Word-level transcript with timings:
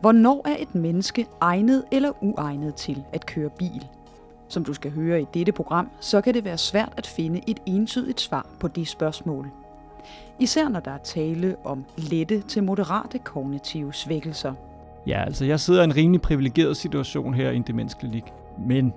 Hvornår 0.00 0.48
er 0.48 0.56
et 0.58 0.74
menneske 0.74 1.26
egnet 1.40 1.84
eller 1.92 2.12
uegnet 2.20 2.74
til 2.74 3.04
at 3.12 3.26
køre 3.26 3.50
bil? 3.50 3.86
Som 4.48 4.64
du 4.64 4.74
skal 4.74 4.90
høre 4.90 5.22
i 5.22 5.26
dette 5.34 5.52
program, 5.52 5.88
så 6.00 6.20
kan 6.20 6.34
det 6.34 6.44
være 6.44 6.58
svært 6.58 6.92
at 6.96 7.06
finde 7.06 7.40
et 7.46 7.60
entydigt 7.66 8.20
svar 8.20 8.46
på 8.60 8.68
det 8.68 8.88
spørgsmål. 8.88 9.50
Især 10.38 10.68
når 10.68 10.80
der 10.80 10.90
er 10.90 10.98
tale 10.98 11.56
om 11.64 11.84
lette 11.96 12.40
til 12.40 12.62
moderate 12.62 13.18
kognitive 13.18 13.92
svækkelser. 13.92 14.54
Ja, 15.06 15.24
altså 15.24 15.44
jeg 15.44 15.60
sidder 15.60 15.80
i 15.80 15.84
en 15.84 15.96
rimelig 15.96 16.22
privilegeret 16.22 16.76
situation 16.76 17.34
her 17.34 17.50
i 17.50 17.56
en 17.56 17.62
demensklinik, 17.62 18.24
men 18.58 18.92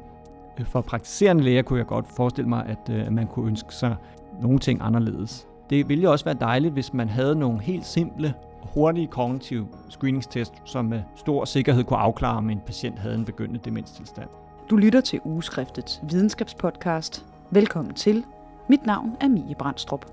øh, 0.59 0.65
for 0.65 0.81
praktiserende 0.81 1.43
læger 1.43 1.61
kunne 1.61 1.79
jeg 1.79 1.88
godt 1.88 2.05
forestille 2.15 2.49
mig, 2.49 2.77
øh, 2.89 3.05
at 3.05 3.13
man 3.13 3.27
kunne 3.27 3.47
ønske 3.47 3.75
sig 3.75 3.95
nogle 4.41 4.59
ting 4.59 4.79
anderledes. 4.83 5.47
Det 5.70 5.89
ville 5.89 6.04
jo 6.04 6.11
også 6.11 6.25
være 6.25 6.38
dejligt, 6.39 6.73
hvis 6.73 6.93
man 6.93 7.09
havde 7.09 7.36
nogle 7.36 7.61
helt 7.61 7.86
simple 7.86 8.33
hurtige 8.64 9.07
kognitive 9.07 9.67
screeningstest, 9.90 10.54
som 10.66 10.85
med 10.85 11.02
stor 11.16 11.45
sikkerhed 11.45 11.84
kunne 11.84 11.99
afklare, 11.99 12.38
om 12.38 12.49
en 12.49 12.62
patient 12.66 12.99
havde 12.99 13.16
en 13.16 13.26
begyndende 13.26 13.59
demenstilstand. 13.66 14.30
Du 14.70 14.76
lytter 14.76 15.02
til 15.02 15.20
ugeskriftets 15.23 16.02
videnskabspodcast. 16.04 17.26
Velkommen 17.49 17.94
til. 17.94 18.26
Mit 18.70 18.85
navn 18.85 19.18
er 19.21 19.27
Mie 19.27 19.55
Brandstrup. 19.55 20.05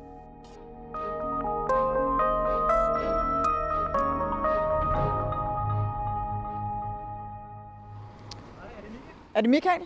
Er 9.35 9.41
det 9.41 9.51
Michael? 9.51 9.83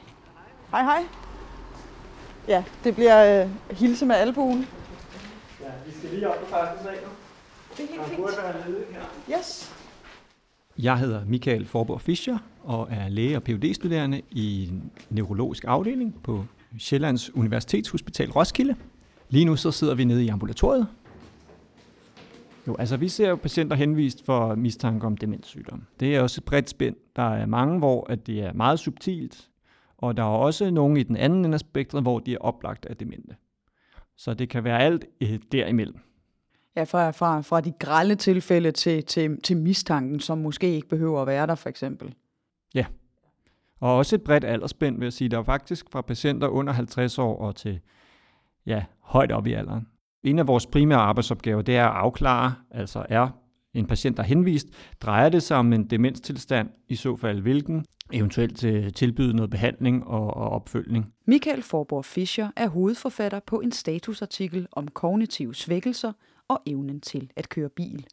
Hej, 0.70 0.82
hej. 0.82 1.02
Ja, 2.48 2.64
det 2.84 2.94
bliver 2.94 3.44
øh, 3.44 3.50
hilse 3.70 4.06
med 4.06 4.16
albuen. 4.16 4.68
Ja, 5.60 5.66
vi 5.86 5.92
skal 5.98 6.10
lige 6.10 6.28
op 6.30 6.40
på 6.40 6.46
første 6.46 6.84
sal 6.84 6.92
nu. 6.92 7.11
Det 7.76 7.84
er 7.84 7.88
helt 7.88 8.02
Han 8.02 8.16
burde 8.16 8.32
være 8.42 8.70
ledig 8.70 8.84
her. 8.90 9.38
Yes. 9.38 9.74
Jeg 10.78 10.98
hedder 10.98 11.24
Michael 11.24 11.66
Forborg 11.66 12.00
Fischer 12.00 12.38
og 12.64 12.88
er 12.90 13.08
læge 13.08 13.36
og 13.36 13.42
phd 13.42 13.74
studerende 13.74 14.22
i 14.30 14.68
en 14.68 14.90
neurologisk 15.10 15.64
afdeling 15.66 16.22
på 16.22 16.44
Sjællands 16.78 17.34
Universitetshospital 17.34 18.30
Roskilde. 18.30 18.76
Lige 19.28 19.44
nu 19.44 19.56
så 19.56 19.70
sidder 19.70 19.94
vi 19.94 20.04
nede 20.04 20.24
i 20.24 20.28
ambulatoriet. 20.28 20.86
Jo, 22.66 22.76
altså 22.78 22.96
vi 22.96 23.08
ser 23.08 23.28
jo 23.28 23.36
patienter 23.36 23.76
henvist 23.76 24.24
for 24.24 24.54
mistanke 24.54 25.06
om 25.06 25.16
demenssygdom. 25.16 25.82
Det 26.00 26.16
er 26.16 26.20
også 26.20 26.40
et 26.40 26.44
bredt 26.44 26.70
spænd. 26.70 26.96
Der 27.16 27.34
er 27.34 27.46
mange, 27.46 27.78
hvor 27.78 28.10
at 28.10 28.26
det 28.26 28.40
er 28.40 28.52
meget 28.52 28.78
subtilt, 28.78 29.48
og 29.98 30.16
der 30.16 30.22
er 30.22 30.26
også 30.26 30.70
nogle 30.70 31.00
i 31.00 31.02
den 31.02 31.16
anden 31.16 31.44
ende 31.44 31.54
af 31.54 31.60
spektret, 31.60 32.02
hvor 32.02 32.18
de 32.18 32.34
er 32.34 32.38
oplagt 32.38 32.86
af 32.86 32.96
demente. 32.96 33.36
Så 34.16 34.34
det 34.34 34.48
kan 34.48 34.64
være 34.64 34.80
alt 34.80 35.04
øh, 35.20 35.38
derimellem. 35.52 35.98
Ja, 36.76 36.84
fra, 36.84 37.10
fra, 37.10 37.40
fra 37.40 37.60
de 37.60 37.72
grælde 37.78 38.14
tilfælde 38.14 38.70
til, 38.70 39.04
til, 39.04 39.42
til 39.42 39.56
mistanken, 39.56 40.20
som 40.20 40.38
måske 40.38 40.74
ikke 40.74 40.88
behøver 40.88 41.20
at 41.20 41.26
være 41.26 41.46
der, 41.46 41.54
for 41.54 41.68
eksempel. 41.68 42.14
Og 43.82 43.96
også 43.96 44.16
et 44.16 44.22
bredt 44.22 44.44
aldersspænd, 44.44 44.98
vil 44.98 45.06
jeg 45.06 45.12
sige. 45.12 45.28
Der 45.28 45.38
er 45.38 45.42
faktisk 45.42 45.86
fra 45.92 46.00
patienter 46.00 46.48
under 46.48 46.72
50 46.72 47.18
år 47.18 47.38
og 47.38 47.56
til 47.56 47.80
ja, 48.66 48.84
højt 49.00 49.32
op 49.32 49.46
i 49.46 49.52
alderen. 49.52 49.86
En 50.24 50.38
af 50.38 50.46
vores 50.46 50.66
primære 50.66 50.98
arbejdsopgaver, 50.98 51.62
det 51.62 51.76
er 51.76 51.86
at 51.86 51.96
afklare, 51.96 52.54
altså 52.70 53.06
er 53.08 53.28
en 53.74 53.86
patient, 53.86 54.16
der 54.16 54.22
er 54.22 54.26
henvist, 54.26 54.66
drejer 55.00 55.28
det 55.28 55.42
sig 55.42 55.56
om 55.56 55.72
en 55.72 55.84
demenstilstand, 55.90 56.68
i 56.88 56.94
så 56.94 57.16
fald 57.16 57.40
hvilken, 57.40 57.84
eventuelt 58.12 58.64
øh, 58.64 58.92
tilbyde 58.92 59.36
noget 59.36 59.50
behandling 59.50 60.06
og, 60.06 60.36
og 60.36 60.50
opfølgning. 60.50 61.12
Michael 61.26 61.62
Forborg 61.62 62.04
Fischer 62.04 62.50
er 62.56 62.68
hovedforfatter 62.68 63.40
på 63.46 63.60
en 63.60 63.72
statusartikel 63.72 64.66
om 64.72 64.88
kognitive 64.88 65.54
svækkelser 65.54 66.12
og 66.52 66.62
evnen 66.66 67.00
til 67.00 67.30
at 67.36 67.48
køre 67.48 67.68
bil. 67.68 68.06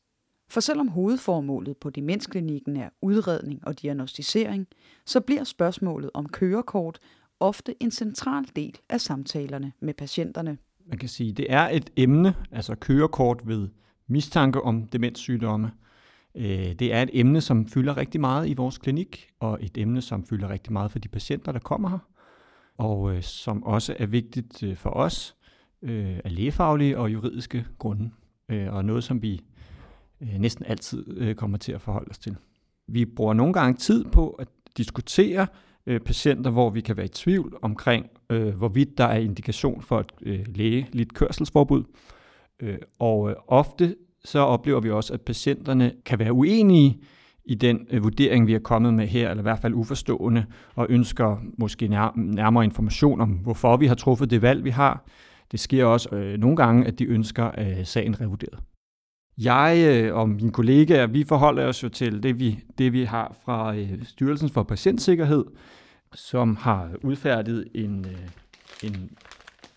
For 0.50 0.60
selvom 0.60 0.88
hovedformålet 0.88 1.78
på 1.78 1.90
demensklinikken 1.90 2.78
er 2.78 2.90
udredning 3.02 3.68
og 3.68 3.82
diagnostisering, 3.82 4.68
så 5.06 5.20
bliver 5.22 5.44
spørgsmålet 5.44 6.12
om 6.14 6.30
kørekort 6.30 7.00
ofte 7.40 7.76
en 7.84 7.92
central 7.92 8.46
del 8.56 8.78
af 8.90 9.02
samtalerne 9.02 9.72
med 9.80 9.94
patienterne. 9.94 10.58
Man 10.86 10.98
kan 10.98 11.10
sige, 11.10 11.34
det 11.34 11.46
er 11.50 11.70
et 11.70 11.90
emne, 11.98 12.36
altså 12.52 12.76
kørekort 12.76 13.42
ved 13.46 13.68
mistanke 14.08 14.62
om 14.62 14.88
demenssygdomme. 14.88 15.72
Øh, 16.36 16.74
det 16.74 16.94
er 16.94 17.02
et 17.02 17.10
emne, 17.14 17.42
som 17.42 17.68
fylder 17.68 17.98
rigtig 17.98 18.22
meget 18.22 18.50
i 18.50 18.54
vores 18.54 18.78
klinik, 18.78 19.30
og 19.40 19.60
et 19.62 19.78
emne, 19.78 20.02
som 20.02 20.26
fylder 20.26 20.50
rigtig 20.50 20.74
meget 20.74 20.92
for 20.92 21.00
de 21.00 21.08
patienter, 21.08 21.52
der 21.52 21.60
kommer 21.60 21.90
her, 21.90 22.00
og 22.78 23.16
øh, 23.16 23.24
som 23.24 23.64
også 23.64 23.96
er 24.00 24.06
vigtigt 24.06 24.64
øh, 24.64 24.76
for 24.76 24.90
os 24.90 25.36
af 25.82 26.36
lægefaglige 26.36 26.98
og 26.98 27.14
juridiske 27.14 27.66
grunde, 27.78 28.12
øh, 28.50 28.74
og 28.74 28.86
noget, 28.86 29.04
som 29.04 29.22
vi 29.22 29.42
øh, 30.22 30.40
næsten 30.40 30.66
altid 30.66 31.18
øh, 31.18 31.36
kommer 31.36 31.58
til 31.58 31.72
at 31.72 31.82
forholde 31.82 32.10
os 32.10 32.20
til. 32.20 32.36
Vi 32.88 33.06
bruger 33.06 33.34
nogle 33.34 33.54
gange 33.54 33.78
tid 33.78 34.06
på 34.06 34.30
at 34.30 34.48
diskutere 34.78 35.48
øh, 35.86 36.00
patienter, 36.00 36.52
hvor 36.52 36.70
vi 36.70 36.82
kan 36.82 36.98
være 36.98 37.06
i 37.06 37.10
tvivl 37.10 37.58
omkring, 37.62 38.06
øh, 38.30 38.56
hvorvidt 38.56 38.98
der 38.98 39.06
er 39.06 39.18
indikation 39.18 39.82
for 39.82 40.00
et 40.00 40.12
øh, 40.22 40.46
lægeligt 40.56 41.14
kørselsforbud. 41.14 41.84
Øh, 42.60 42.78
og 43.00 43.30
øh, 43.30 43.36
ofte 43.48 43.96
så 44.26 44.40
oplever 44.40 44.80
vi 44.80 44.92
også, 44.92 45.14
at 45.14 45.22
patienterne 45.22 45.92
kan 46.06 46.20
være 46.20 46.34
uenige 46.34 47.00
i 47.46 47.56
den 47.56 47.88
øh, 47.90 48.04
vurdering, 48.04 48.48
vi 48.48 48.54
er 48.54 48.60
kommet 48.60 48.94
med 48.94 49.08
her, 49.08 49.30
eller 49.30 49.42
i 49.42 49.44
hvert 49.44 49.60
fald 49.60 49.74
uforstående, 49.74 50.46
og 50.76 50.88
ønsker 50.90 51.38
måske 51.58 51.86
nær- 51.86 52.14
nærmere 52.16 52.64
information 52.64 53.22
om, 53.22 53.30
hvorfor 53.30 53.78
vi 53.78 53.88
har 53.88 53.96
truffet 53.96 54.30
det 54.30 54.42
valg, 54.42 54.64
vi 54.64 54.70
har. 54.70 55.06
Det 55.52 55.60
sker 55.60 55.86
også 55.86 56.16
øh, 56.16 56.40
nogle 56.40 56.58
gange, 56.58 56.88
at 56.88 57.00
de 57.00 57.06
ønsker 57.06 57.52
øh, 57.58 57.86
sagen 57.86 58.22
revurderet. 58.22 58.60
Jeg 59.38 59.86
øh, 59.88 60.16
og 60.16 60.30
mine 60.30 60.52
kollegaer, 60.52 61.08
vi 61.08 61.24
forholder 61.24 61.68
os 61.68 61.84
jo 61.84 61.90
til 61.90 62.24
det, 62.24 62.40
vi, 62.40 62.60
det, 62.78 62.94
vi 62.94 63.04
har 63.04 63.36
fra 63.46 63.76
øh, 63.76 64.06
Styrelsen 64.06 64.50
for 64.50 64.64
Patientsikkerhed, 64.64 65.46
som 66.14 66.56
har 66.56 66.92
udfærdiget 67.04 67.68
en, 67.76 68.06
øh, 68.06 68.90
en 68.90 69.12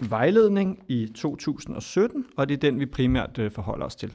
vejledning 0.08 0.78
i 0.88 1.06
2017, 1.14 2.24
og 2.36 2.48
det 2.48 2.54
er 2.54 2.58
den, 2.70 2.80
vi 2.80 2.86
primært 2.86 3.38
øh, 3.38 3.50
forholder 3.50 3.86
os 3.86 3.96
til. 3.96 4.14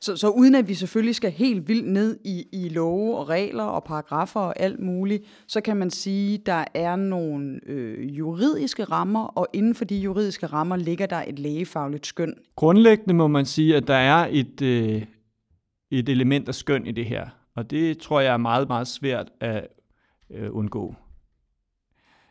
Så, 0.00 0.16
så 0.16 0.28
uden 0.28 0.54
at 0.54 0.68
vi 0.68 0.74
selvfølgelig 0.74 1.14
skal 1.14 1.30
helt 1.30 1.68
vildt 1.68 1.86
ned 1.86 2.18
i, 2.24 2.46
i 2.52 2.68
love 2.68 3.18
og 3.18 3.28
regler 3.28 3.64
og 3.64 3.84
paragrafer 3.84 4.40
og 4.40 4.60
alt 4.60 4.80
muligt, 4.80 5.24
så 5.48 5.60
kan 5.60 5.76
man 5.76 5.90
sige, 5.90 6.38
der 6.38 6.64
er 6.74 6.96
nogle 6.96 7.60
øh, 7.66 8.18
juridiske 8.18 8.84
rammer, 8.84 9.24
og 9.24 9.48
inden 9.52 9.74
for 9.74 9.84
de 9.84 9.96
juridiske 9.96 10.46
rammer 10.46 10.76
ligger 10.76 11.06
der 11.06 11.24
et 11.26 11.38
lægefagligt 11.38 12.06
skøn. 12.06 12.34
Grundlæggende 12.56 13.14
må 13.14 13.26
man 13.26 13.46
sige, 13.46 13.76
at 13.76 13.86
der 13.86 13.94
er 13.94 14.28
et, 14.30 14.62
øh, 14.62 15.02
et 15.90 16.08
element 16.08 16.48
af 16.48 16.54
skøn 16.54 16.86
i 16.86 16.92
det 16.92 17.04
her, 17.04 17.28
og 17.56 17.70
det 17.70 17.98
tror 17.98 18.20
jeg 18.20 18.32
er 18.32 18.36
meget, 18.36 18.68
meget 18.68 18.88
svært 18.88 19.30
at 19.40 19.68
øh, 20.30 20.48
undgå. 20.50 20.94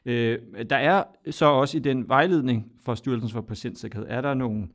Øh, 0.06 0.40
der 0.70 0.76
er 0.76 1.04
så 1.32 1.46
også 1.46 1.78
i 1.78 1.80
den 1.80 2.08
vejledning 2.08 2.72
fra 2.86 2.96
Styrelsen 2.96 3.30
for 3.30 3.42
Patientsikkerhed, 3.42 4.08
er 4.10 4.22
der 4.22 4.34
nogle, 4.34 4.68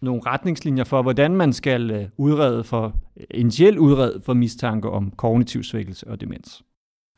nogle 0.00 0.22
retningslinjer 0.26 0.84
for, 0.84 1.02
hvordan 1.02 1.36
man 1.36 1.52
skal 1.52 1.90
øh, 1.90 2.08
udrede 2.16 2.64
for, 2.64 2.96
øh, 3.16 3.24
initielt 3.30 3.78
udrede 3.78 4.20
for 4.20 4.34
mistanke 4.34 4.90
om 4.90 5.10
kognitiv 5.10 5.62
svækkelse 5.62 6.08
og 6.08 6.20
demens. 6.20 6.62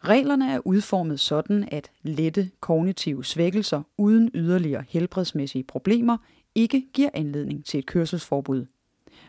Reglerne 0.04 0.52
er 0.52 0.60
udformet 0.64 1.20
sådan, 1.20 1.68
at 1.72 1.90
lette 2.02 2.50
kognitive 2.60 3.24
svækkelser 3.24 3.82
uden 3.98 4.30
yderligere 4.34 4.84
helbredsmæssige 4.88 5.64
problemer 5.64 6.16
ikke 6.54 6.86
giver 6.92 7.10
anledning 7.14 7.64
til 7.64 7.78
et 7.78 7.86
kørselsforbud. 7.86 8.66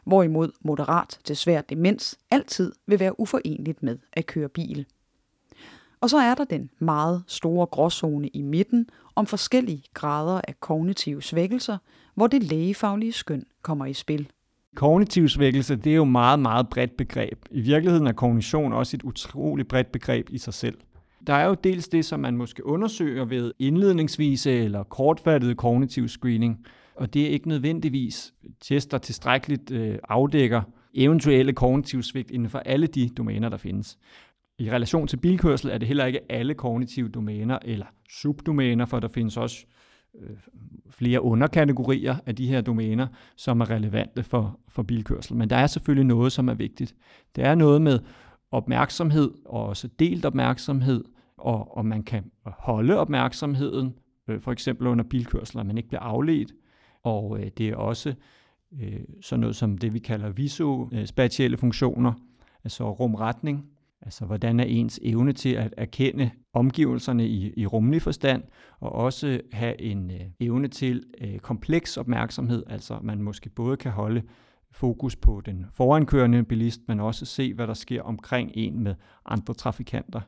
Hvorimod 0.05 0.51
moderat 0.61 1.19
til 1.23 1.37
svær 1.37 1.61
demens 1.61 2.19
altid 2.31 2.71
vil 2.87 2.99
være 2.99 3.19
uforenligt 3.19 3.83
med 3.83 3.97
at 4.13 4.25
køre 4.25 4.49
bil. 4.49 4.85
Og 6.03 6.09
så 6.09 6.17
er 6.17 6.35
der 6.35 6.43
den 6.43 6.69
meget 6.79 7.23
store 7.27 7.65
gråzone 7.65 8.27
i 8.27 8.41
midten 8.41 8.89
om 9.15 9.25
forskellige 9.25 9.83
grader 9.93 10.41
af 10.47 10.59
kognitive 10.59 11.21
svækkelser, 11.21 11.77
hvor 12.15 12.27
det 12.27 12.43
lægefaglige 12.43 13.11
skøn 13.11 13.43
kommer 13.61 13.85
i 13.85 13.93
spil. 13.93 14.29
Kognitiv 14.75 15.29
svækkelse, 15.29 15.75
det 15.75 15.91
er 15.91 15.95
jo 15.95 16.03
meget, 16.03 16.39
meget 16.39 16.69
bredt 16.69 16.97
begreb. 16.97 17.45
I 17.51 17.61
virkeligheden 17.61 18.07
er 18.07 18.11
kognition 18.11 18.73
også 18.73 18.97
et 18.97 19.03
utroligt 19.03 19.67
bredt 19.67 19.91
begreb 19.91 20.29
i 20.29 20.37
sig 20.37 20.53
selv. 20.53 20.77
Der 21.27 21.33
er 21.33 21.45
jo 21.45 21.55
dels 21.63 21.87
det, 21.87 22.05
som 22.05 22.19
man 22.19 22.37
måske 22.37 22.65
undersøger 22.65 23.25
ved 23.25 23.53
indledningsvise 23.59 24.51
eller 24.51 24.83
kortfattet 24.83 25.57
kognitiv 25.57 26.07
screening, 26.07 26.65
og 26.95 27.13
det 27.13 27.21
er 27.21 27.29
ikke 27.29 27.47
nødvendigvis 27.47 28.33
tester 28.61 28.97
tilstrækkeligt 28.97 29.71
øh, 29.71 29.97
afdækker 30.09 30.61
eventuelle 30.93 31.53
kognitive 31.53 32.03
svigt 32.03 32.31
inden 32.31 32.49
for 32.49 32.59
alle 32.59 32.87
de 32.87 33.09
domæner, 33.09 33.49
der 33.49 33.57
findes. 33.57 33.97
I 34.57 34.71
relation 34.71 35.07
til 35.07 35.17
bilkørsel 35.17 35.69
er 35.69 35.77
det 35.77 35.87
heller 35.87 36.05
ikke 36.05 36.31
alle 36.31 36.53
kognitive 36.53 37.09
domæner 37.09 37.59
eller 37.61 37.85
subdomæner, 38.09 38.85
for 38.85 38.99
der 38.99 39.07
findes 39.07 39.37
også 39.37 39.65
øh, 40.21 40.37
flere 40.89 41.21
underkategorier 41.21 42.15
af 42.25 42.35
de 42.35 42.47
her 42.47 42.61
domæner, 42.61 43.07
som 43.35 43.61
er 43.61 43.69
relevante 43.69 44.23
for, 44.23 44.59
for 44.67 44.83
bilkørsel. 44.83 45.35
Men 45.35 45.49
der 45.49 45.55
er 45.55 45.67
selvfølgelig 45.67 46.05
noget, 46.05 46.31
som 46.31 46.49
er 46.49 46.53
vigtigt. 46.53 46.95
Det 47.35 47.43
er 47.43 47.55
noget 47.55 47.81
med 47.81 47.99
opmærksomhed, 48.51 49.31
og 49.45 49.65
også 49.65 49.87
delt 49.99 50.25
opmærksomhed, 50.25 51.03
og, 51.37 51.77
og 51.77 51.85
man 51.85 52.03
kan 52.03 52.31
holde 52.45 52.97
opmærksomheden, 52.97 53.93
øh, 54.27 54.41
for 54.41 54.51
eksempel 54.51 54.87
under 54.87 55.03
bilkørsel, 55.03 55.59
at 55.59 55.65
man 55.65 55.77
ikke 55.77 55.89
bliver 55.89 56.01
afledt. 56.01 56.53
Og 57.03 57.39
øh, 57.39 57.47
det 57.57 57.69
er 57.69 57.75
også 57.75 58.13
øh, 58.81 58.99
sådan 59.21 59.39
noget 59.39 59.55
som 59.55 59.77
det, 59.77 59.93
vi 59.93 59.99
kalder 59.99 60.29
visuospatielle 60.29 61.55
øh, 61.55 61.59
funktioner, 61.59 62.13
altså 62.63 62.91
rumretning, 62.91 63.65
Altså, 64.05 64.25
hvordan 64.25 64.59
er 64.59 64.63
ens 64.63 64.99
evne 65.03 65.33
til 65.33 65.49
at 65.49 65.73
erkende 65.77 66.31
omgivelserne 66.53 67.27
i, 67.27 67.53
i 67.57 67.65
rummelig 67.65 68.01
forstand, 68.01 68.43
og 68.79 68.91
også 68.91 69.41
have 69.51 69.81
en 69.81 70.11
øh, 70.11 70.21
evne 70.39 70.67
til 70.67 71.03
øh, 71.21 71.39
kompleks 71.39 71.97
opmærksomhed, 71.97 72.63
altså 72.67 72.99
man 73.01 73.21
måske 73.21 73.49
både 73.49 73.77
kan 73.77 73.91
holde 73.91 74.21
fokus 74.71 75.15
på 75.15 75.41
den 75.45 75.65
forankørende 75.73 76.43
bilist, 76.43 76.81
men 76.87 76.99
også 76.99 77.25
se, 77.25 77.53
hvad 77.53 77.67
der 77.67 77.73
sker 77.73 78.01
omkring 78.01 78.51
en 78.53 78.83
med 78.83 78.95
andre 79.25 79.53
trafikanter. 79.53 80.21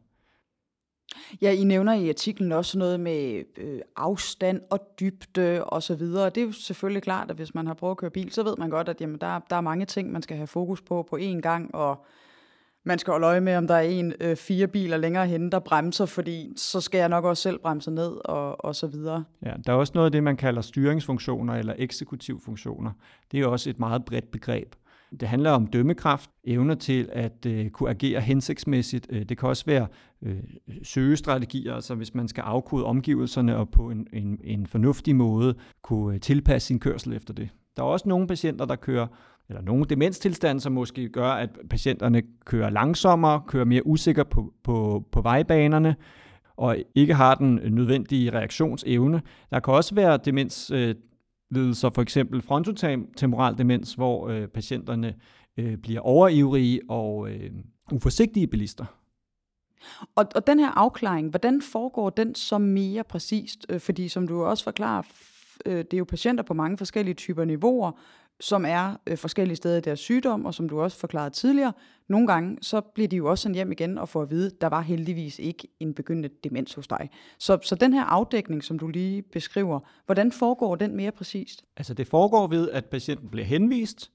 Ja, 1.41 1.51
I 1.51 1.63
nævner 1.63 1.93
i 1.93 2.09
artiklen 2.09 2.51
også 2.51 2.79
noget 2.79 2.99
med 2.99 3.43
øh, 3.57 3.81
afstand 3.95 4.61
og 4.71 4.79
dybde 4.99 5.63
og 5.63 5.83
så 5.83 5.95
videre. 5.95 6.29
Det 6.29 6.37
er 6.37 6.45
jo 6.45 6.51
selvfølgelig 6.51 7.03
klart, 7.03 7.29
at 7.29 7.35
hvis 7.35 7.55
man 7.55 7.67
har 7.67 7.73
prøvet 7.73 7.91
at 7.91 7.97
køre 7.97 8.09
bil, 8.09 8.31
så 8.31 8.43
ved 8.43 8.55
man 8.57 8.69
godt, 8.69 8.89
at 8.89 9.01
jamen, 9.01 9.17
der, 9.21 9.39
der 9.49 9.55
er 9.55 9.61
mange 9.61 9.85
ting, 9.85 10.11
man 10.11 10.21
skal 10.21 10.37
have 10.37 10.47
fokus 10.47 10.81
på 10.81 11.07
på 11.09 11.17
én 11.17 11.39
gang, 11.39 11.75
og 11.75 12.05
man 12.85 12.99
skal 12.99 13.11
holde 13.11 13.27
øje 13.27 13.41
med, 13.41 13.55
om 13.55 13.67
der 13.67 13.75
er 13.75 13.81
en 13.81 14.13
øh, 14.21 14.35
fire 14.35 14.67
biler 14.67 14.97
længere 14.97 15.27
henne, 15.27 15.51
der 15.51 15.59
bremser, 15.59 16.05
fordi 16.05 16.53
så 16.55 16.81
skal 16.81 16.97
jeg 16.97 17.09
nok 17.09 17.25
også 17.25 17.43
selv 17.43 17.59
bremse 17.59 17.91
ned 17.91 18.11
og, 18.25 18.65
og 18.65 18.75
så 18.75 18.87
videre. 18.87 19.23
Ja, 19.45 19.53
der 19.65 19.73
er 19.73 19.77
også 19.77 19.91
noget 19.95 20.05
af 20.05 20.11
det, 20.11 20.23
man 20.23 20.37
kalder 20.37 20.61
styringsfunktioner 20.61 21.53
eller 21.53 21.73
eksekutivfunktioner. 21.77 22.91
Det 23.31 23.39
er 23.39 23.47
også 23.47 23.69
et 23.69 23.79
meget 23.79 24.05
bredt 24.05 24.31
begreb. 24.31 24.75
Det 25.19 25.27
handler 25.27 25.51
om 25.51 25.67
dømmekraft, 25.67 26.29
evner 26.43 26.75
til 26.75 27.09
at 27.11 27.45
øh, 27.47 27.69
kunne 27.69 27.89
agere 27.89 28.21
hensigtsmæssigt. 28.21 29.07
Øh, 29.09 29.23
det 29.23 29.37
kan 29.37 29.49
også 29.49 29.65
være 29.65 29.87
øh, 30.21 30.37
søgestrategier, 30.83 31.73
altså 31.73 31.95
hvis 31.95 32.13
man 32.13 32.27
skal 32.27 32.41
afkode 32.41 32.85
omgivelserne 32.85 33.57
og 33.57 33.69
på 33.69 33.89
en, 33.89 34.07
en, 34.13 34.39
en 34.43 34.67
fornuftig 34.67 35.15
måde 35.15 35.55
kunne 35.81 36.15
øh, 36.15 36.21
tilpasse 36.21 36.67
sin 36.67 36.79
kørsel 36.79 37.13
efter 37.13 37.33
det. 37.33 37.49
Der 37.77 37.83
er 37.83 37.87
også 37.87 38.09
nogle 38.09 38.27
patienter, 38.27 38.65
der 38.65 38.75
kører 38.75 39.07
eller 39.49 39.61
nogle 39.61 39.85
demenstilstande, 39.85 40.61
som 40.61 40.73
måske 40.73 41.09
gør, 41.09 41.29
at 41.29 41.49
patienterne 41.69 42.21
kører 42.45 42.69
langsommere, 42.69 43.41
kører 43.47 43.65
mere 43.65 43.87
usikre 43.87 44.25
på, 44.25 44.53
på, 44.63 45.05
på 45.11 45.21
vejbanerne, 45.21 45.95
og 46.57 46.77
ikke 46.95 47.13
har 47.13 47.35
den 47.35 47.55
nødvendige 47.55 48.31
reaktionsevne. 48.31 49.21
Der 49.49 49.59
kan 49.59 49.73
også 49.73 49.95
være 49.95 50.19
demenslidelser, 50.25 51.89
for 51.89 52.01
eksempel 52.01 52.41
frontotemporal 52.41 53.57
demens, 53.57 53.93
hvor 53.93 54.27
øh, 54.27 54.47
patienterne 54.47 55.15
øh, 55.57 55.77
bliver 55.77 55.99
overivrige 56.01 56.81
og 56.89 57.29
øh, 57.29 57.51
uforsigtige 57.91 58.47
bilister. 58.47 58.85
Og, 60.15 60.25
og 60.35 60.47
den 60.47 60.59
her 60.59 60.71
afklaring, 60.71 61.29
hvordan 61.29 61.61
foregår 61.61 62.09
den 62.09 62.35
så 62.35 62.57
mere 62.57 63.03
præcist? 63.03 63.65
Øh, 63.69 63.79
fordi 63.79 64.07
som 64.07 64.27
du 64.27 64.43
også 64.43 64.63
forklarer, 64.63 65.03
øh, 65.65 65.77
det 65.77 65.93
er 65.93 65.97
jo 65.97 66.05
patienter 66.05 66.43
på 66.43 66.53
mange 66.53 66.77
forskellige 66.77 67.15
typer 67.15 67.45
niveauer, 67.45 67.91
som 68.39 68.65
er 68.65 68.95
øh, 69.07 69.17
forskellige 69.17 69.55
steder 69.55 69.77
i 69.77 69.81
deres 69.81 69.99
sygdom, 69.99 70.45
og 70.45 70.53
som 70.53 70.69
du 70.69 70.81
også 70.81 70.97
forklarede 70.97 71.29
tidligere, 71.29 71.73
nogle 72.07 72.27
gange, 72.27 72.57
så 72.61 72.81
bliver 72.81 73.07
de 73.07 73.15
jo 73.15 73.29
også 73.29 73.41
sendt 73.41 73.55
hjem 73.55 73.71
igen 73.71 73.97
og 73.97 74.09
får 74.09 74.21
at 74.21 74.29
vide, 74.29 74.51
der 74.61 74.67
var 74.67 74.81
heldigvis 74.81 75.39
ikke 75.39 75.67
en 75.79 75.93
begyndende 75.93 76.29
demens 76.43 76.73
hos 76.73 76.87
dig. 76.87 77.09
Så, 77.39 77.59
så 77.63 77.75
den 77.75 77.93
her 77.93 78.03
afdækning, 78.03 78.63
som 78.63 78.79
du 78.79 78.87
lige 78.87 79.21
beskriver, 79.21 79.79
hvordan 80.05 80.31
foregår 80.31 80.75
den 80.75 80.95
mere 80.95 81.11
præcist? 81.11 81.65
Altså 81.77 81.93
det 81.93 82.07
foregår 82.07 82.47
ved, 82.47 82.69
at 82.69 82.85
patienten 82.85 83.29
bliver 83.29 83.45
henvist. 83.45 84.11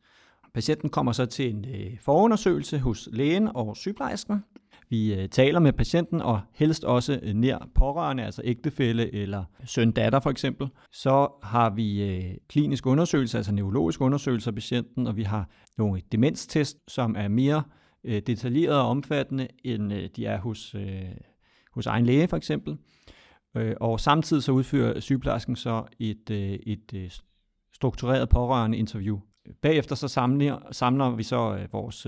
Patienten 0.54 0.90
kommer 0.90 1.12
så 1.12 1.26
til 1.26 1.50
en 1.50 1.64
øh, 1.64 1.98
forundersøgelse 2.00 2.78
hos 2.78 3.08
lægen 3.12 3.48
og 3.54 3.76
sygeplejersken, 3.76 4.44
vi 4.90 5.14
øh, 5.14 5.28
taler 5.28 5.60
med 5.60 5.72
patienten, 5.72 6.20
og 6.20 6.40
helst 6.52 6.84
også 6.84 7.20
øh, 7.22 7.34
nær 7.34 7.68
pårørende, 7.74 8.24
altså 8.24 8.42
ægtefælle 8.44 9.14
eller 9.14 9.44
søn-datter 9.64 10.20
for 10.20 10.30
eksempel. 10.30 10.68
Så 10.92 11.28
har 11.42 11.70
vi 11.70 12.02
øh, 12.02 12.34
klinisk 12.48 12.86
undersøgelse, 12.86 13.36
altså 13.36 13.52
neurologisk 13.52 14.00
undersøgelse 14.00 14.50
af 14.50 14.54
patienten, 14.54 15.06
og 15.06 15.16
vi 15.16 15.22
har 15.22 15.48
nogle 15.78 16.00
demenstest, 16.12 16.78
som 16.88 17.14
er 17.18 17.28
mere 17.28 17.62
øh, 18.04 18.22
detaljeret 18.26 18.80
og 18.80 18.88
omfattende, 18.88 19.48
end 19.64 19.92
øh, 19.92 20.08
de 20.16 20.26
er 20.26 20.38
hos, 20.38 20.74
øh, 20.74 21.02
hos 21.74 21.86
egen 21.86 22.06
læge 22.06 22.28
for 22.28 22.36
eksempel. 22.36 22.76
Og 23.80 24.00
samtidig 24.00 24.42
så 24.42 24.52
udfører 24.52 25.00
sygeplejersken 25.00 25.56
så 25.56 25.84
et, 25.98 26.30
et 26.30 27.22
struktureret 27.74 28.28
pårørende 28.28 28.78
interview. 28.78 29.18
Bagefter 29.62 29.94
så 29.94 30.08
samler, 30.08 30.58
samler 30.72 31.10
vi 31.10 31.22
så 31.22 31.66
vores 31.72 32.06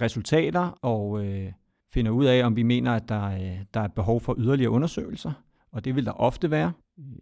resultater 0.00 0.60
og 0.82 1.24
øh, 1.24 1.52
finder 1.90 2.10
ud 2.10 2.24
af, 2.24 2.44
om 2.44 2.56
vi 2.56 2.62
mener, 2.62 2.92
at 2.92 3.08
der, 3.08 3.24
øh, 3.24 3.58
der 3.74 3.80
er 3.80 3.88
behov 3.88 4.20
for 4.20 4.34
yderligere 4.38 4.70
undersøgelser. 4.70 5.32
Og 5.72 5.84
det 5.84 5.96
vil 5.96 6.06
der 6.06 6.12
ofte 6.12 6.50
være. 6.50 6.72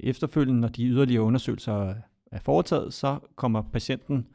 Efterfølgende, 0.01 0.61
når 0.61 0.69
de 0.69 0.87
yderligere 0.87 1.23
undersøgelser 1.23 1.95
er 2.33 2.41
foretaget, 2.41 2.95
så 2.95 3.19
kommer 3.37 3.63
patienten 3.63 4.27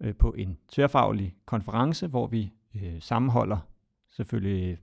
øh, 0.00 0.14
på 0.14 0.34
en 0.38 0.58
tværfaglig 0.68 1.34
konference, 1.46 2.06
hvor 2.06 2.26
vi 2.26 2.52
øh, 2.74 3.00
sammenholder 3.00 3.58
selvfølgelig 4.10 4.70
øh, 4.70 4.76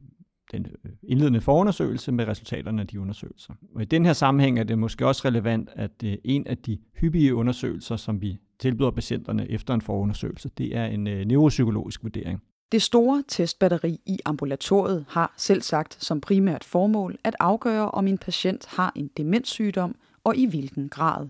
den 0.52 0.66
øh, 0.86 0.92
indledende 1.04 1.42
forundersøgelse 1.42 2.12
med 2.12 2.28
resultaterne 2.28 2.82
af 2.82 2.88
de 2.88 3.00
undersøgelser. 3.00 3.54
Og 3.76 3.82
i 3.82 3.86
den 3.86 4.06
her 4.06 4.14
sammenhæng 4.14 4.60
er 4.60 4.64
det 4.64 4.80
måske 4.80 5.08
også 5.08 5.28
relevant, 5.28 5.70
at 5.76 6.04
øh, 6.06 6.18
en 6.24 6.48
af 6.48 6.58
de 6.58 6.78
hyppige 6.94 7.36
undersøgelser, 7.36 7.96
som 7.96 8.22
vi 8.22 8.40
tilbyder 8.60 8.92
patienterne 8.92 9.52
efter 9.52 9.74
en 9.74 9.82
forundersøgelse, 9.82 10.50
det 10.50 10.78
er 10.78 10.86
en 10.86 11.08
øh, 11.08 11.26
neuropsykologisk 11.26 12.04
vurdering. 12.04 12.42
Det 12.72 12.82
store 12.82 13.24
testbatteri 13.28 14.00
i 14.06 14.20
ambulatoriet 14.26 15.06
har 15.10 15.34
selv 15.38 15.62
sagt 15.62 16.04
som 16.04 16.22
primært 16.22 16.64
formål 16.64 17.18
at 17.24 17.36
afgøre, 17.40 17.92
om 17.92 18.08
en 18.08 18.18
patient 18.18 18.66
har 18.66 18.92
en 18.96 19.10
demenssygdom 19.18 19.96
og 20.24 20.36
i 20.36 20.46
hvilken 20.46 20.90
grad. 20.90 21.28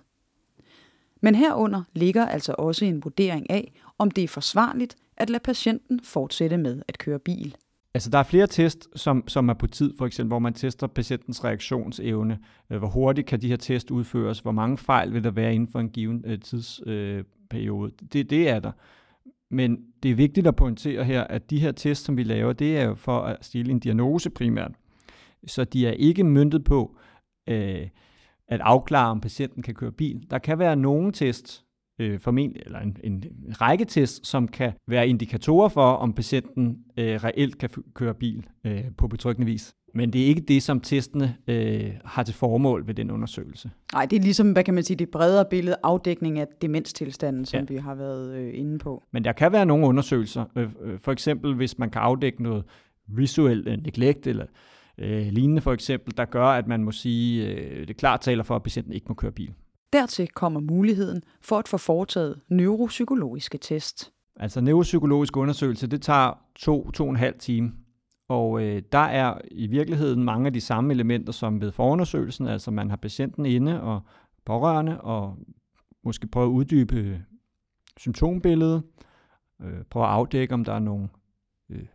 Men 1.22 1.36
herunder 1.36 1.84
ligger 1.94 2.26
altså 2.26 2.56
også 2.58 2.86
en 2.86 3.04
vurdering 3.04 3.50
af, 3.50 3.72
om 3.98 4.12
det 4.12 4.24
er 4.24 4.28
forsvarligt 4.28 4.96
at 5.18 5.30
lade 5.30 5.44
patienten 5.44 6.00
fortsætte 6.04 6.58
med 6.58 6.82
at 6.88 6.98
køre 6.98 7.20
bil. 7.20 7.56
Altså, 7.94 8.10
der 8.10 8.18
er 8.18 8.24
flere 8.24 8.48
test, 8.48 8.88
som, 8.96 9.28
som 9.28 9.50
er 9.50 9.54
på 9.54 9.68
tid, 9.68 9.94
for 9.98 10.06
eksempel, 10.06 10.28
hvor 10.28 10.40
man 10.40 10.54
tester 10.54 10.88
patientens 10.88 11.44
reaktionsevne. 11.44 12.40
Øh, 12.70 12.78
hvor 12.78 12.88
hurtigt 12.88 13.28
kan 13.28 13.42
de 13.42 13.48
her 13.48 13.56
test 13.56 13.92
udføres? 13.92 14.40
Hvor 14.40 14.52
mange 14.52 14.78
fejl 14.78 15.14
vil 15.14 15.24
der 15.24 15.32
være 15.32 15.56
inden 15.56 15.70
for 15.72 15.80
en 15.80 15.90
given 15.90 16.24
øh, 16.28 16.40
tidsperiode? 16.40 17.92
Øh, 18.02 18.08
det, 18.14 18.30
det 18.30 18.50
er 18.50 18.60
der. 18.60 18.72
Men 19.52 19.78
det 20.04 20.12
er 20.12 20.16
vigtigt 20.16 20.48
at 20.48 20.56
pointere 20.56 21.04
her, 21.04 21.24
at 21.24 21.50
de 21.50 21.60
her 21.60 21.72
tests, 21.72 22.06
som 22.06 22.18
vi 22.18 22.24
laver, 22.24 22.54
det 22.54 22.78
er 22.78 22.84
jo 22.84 22.96
for 22.96 23.20
at 23.20 23.46
stille 23.46 23.72
en 23.72 23.80
diagnose 23.80 24.30
primært. 24.30 24.72
Så 25.48 25.64
de 25.64 25.88
er 25.88 25.92
ikke 25.92 26.24
myndet 26.24 26.64
på 26.64 26.98
øh, 27.48 27.88
at 28.48 28.62
afklare, 28.62 29.10
om 29.10 29.22
patienten 29.22 29.64
kan 29.64 29.74
køre 29.74 29.92
bil. 29.92 30.26
Der 30.32 30.38
kan 30.38 30.60
være 30.60 30.76
nogle 30.76 31.12
tests, 31.12 31.66
øh, 32.00 32.20
formentlig, 32.20 32.64
eller 32.66 32.80
en, 32.80 32.98
en 33.04 33.24
række 33.62 33.86
tests, 33.86 34.28
som 34.28 34.48
kan 34.48 34.74
være 34.88 35.08
indikatorer 35.08 35.70
for, 35.70 35.92
om 35.92 36.14
patienten 36.14 36.84
øh, 36.98 37.24
reelt 37.24 37.58
kan 37.58 37.70
køre 37.94 38.14
bil 38.14 38.48
øh, 38.64 38.84
på 38.98 39.08
betryggende 39.08 39.46
vis. 39.46 39.74
Men 39.94 40.14
det 40.14 40.22
er 40.22 40.26
ikke 40.26 40.42
det, 40.42 40.64
som 40.64 40.80
testene 40.80 41.38
øh, 41.48 41.92
har 42.06 42.24
til 42.24 42.36
formål 42.36 42.88
ved 42.88 42.94
den 42.94 43.12
undersøgelse. 43.12 43.72
Nej, 43.94 44.06
det 44.06 44.18
er 44.18 44.22
ligesom, 44.22 44.52
hvad 44.52 44.64
kan 44.64 44.74
man 44.74 44.84
sige, 44.84 44.98
det 44.98 45.10
bredere 45.10 45.46
billede, 45.50 45.76
afdækning 45.84 46.40
af 46.40 46.48
demenstilstanden, 46.62 47.46
som 47.46 47.60
ja. 47.60 47.66
vi 47.66 47.76
har 47.76 47.96
været 47.96 48.36
øh, 48.36 48.52
inde 48.54 48.78
på. 48.80 49.04
Men 49.12 49.24
der 49.24 49.32
kan 49.32 49.52
være 49.52 49.66
nogle 49.66 49.88
undersøgelser. 49.88 50.46
Øh, 50.56 50.70
øh, 50.82 51.00
for 51.00 51.12
eksempel, 51.12 51.56
hvis 51.56 51.80
man 51.80 51.90
kan 51.90 52.02
afdække 52.02 52.44
noget 52.44 52.64
visuel 53.08 53.68
øh, 53.68 53.78
neglect 53.78 54.28
eller 54.28 54.46
øh, 54.98 55.28
lignende 55.28 55.62
for 55.62 55.74
eksempel, 55.74 56.18
der 56.18 56.26
gør, 56.26 56.46
at 56.46 56.68
man 56.68 56.84
må 56.84 56.92
sige, 56.92 57.48
øh, 57.48 57.88
det 57.88 57.98
klart 57.98 58.22
taler 58.22 58.44
for, 58.44 58.56
at 58.56 58.64
patienten 58.64 58.94
ikke 58.94 59.06
må 59.10 59.14
køre 59.16 59.32
bil. 59.32 59.54
Dertil 59.94 60.28
kommer 60.28 60.60
muligheden 60.60 61.22
for 61.42 61.58
at 61.58 61.68
få 61.68 61.78
foretaget 61.78 62.40
neuropsykologiske 62.50 63.58
test. 63.58 64.12
Altså 64.36 64.62
neuropsykologisk 64.62 65.38
undersøgelse, 65.38 65.88
det 65.88 66.02
tager 66.02 66.34
to, 66.56 66.92
to 66.92 67.04
og 67.04 67.10
en 67.10 67.16
halv 67.16 67.36
time. 67.40 67.72
Og 68.32 68.64
øh, 68.64 68.82
der 68.92 68.98
er 68.98 69.38
i 69.52 69.68
virkeligheden 69.68 70.24
mange 70.24 70.48
af 70.48 70.54
de 70.54 70.62
samme 70.62 70.94
elementer 70.94 71.34
som 71.34 71.62
ved 71.62 71.72
forundersøgelsen, 71.72 72.48
altså 72.48 72.72
man 72.72 72.90
har 72.90 72.98
patienten 72.98 73.46
inde 73.46 73.82
og 73.82 74.02
pårørende, 74.46 75.02
og 75.02 75.38
måske 76.04 76.28
prøve 76.28 76.46
at 76.46 76.52
uddybe 76.52 76.96
øh, 76.96 77.20
symptombilledet, 77.98 78.84
øh, 79.62 79.84
prøve 79.90 80.06
at 80.06 80.12
afdække, 80.12 80.54
om 80.54 80.64
der 80.64 80.74
er 80.74 80.80
nogle 80.80 81.10
øh, 81.70 81.86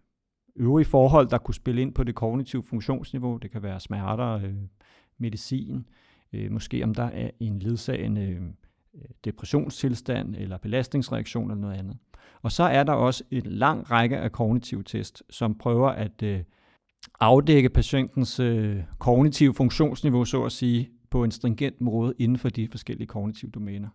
øvrige 0.57 0.87
forhold, 0.87 1.29
der 1.29 1.39
kunne 1.39 1.55
spille 1.55 1.83
ind 1.83 1.95
på 1.95 2.05
det 2.05 2.15
kognitive 2.15 2.63
funktionsniveau. 2.63 3.37
Det 3.37 3.51
kan 3.51 3.63
være 3.63 3.81
smerter, 3.81 4.33
øh, 4.33 4.55
medicin, 5.19 5.89
øh, 6.33 6.53
måske 6.53 6.85
om 6.85 6.95
der 6.95 7.05
er 7.05 7.31
en 7.41 7.59
ledsagende 7.59 8.23
øh, 8.23 8.43
depressionstilstand 9.25 10.37
eller 10.37 10.59
belastningsreaktion 10.59 11.51
eller 11.51 11.61
noget 11.61 11.77
andet. 11.77 11.97
Og 12.43 12.53
så 12.53 12.63
er 12.63 12.83
der 12.83 12.93
også 12.93 13.25
en 13.31 13.43
lang 13.47 13.91
række 13.91 14.17
af 14.17 14.33
kognitive 14.33 14.83
test, 14.83 15.23
som 15.31 15.55
prøver 15.55 15.89
at 15.89 16.23
øh, 16.23 16.41
afdække 17.21 17.69
patientens 17.69 18.41
øh, 18.41 18.77
kognitive 18.99 19.55
funktionsniveau, 19.55 20.25
så 20.25 20.45
at 20.45 20.53
sige, 20.53 20.91
på 21.11 21.25
en 21.25 21.31
stringent 21.31 21.81
måde 21.81 22.15
inden 22.19 22.39
for 22.39 22.49
de 22.49 22.69
forskellige 22.71 23.07
kognitive 23.07 23.51
domæner. 23.51 23.89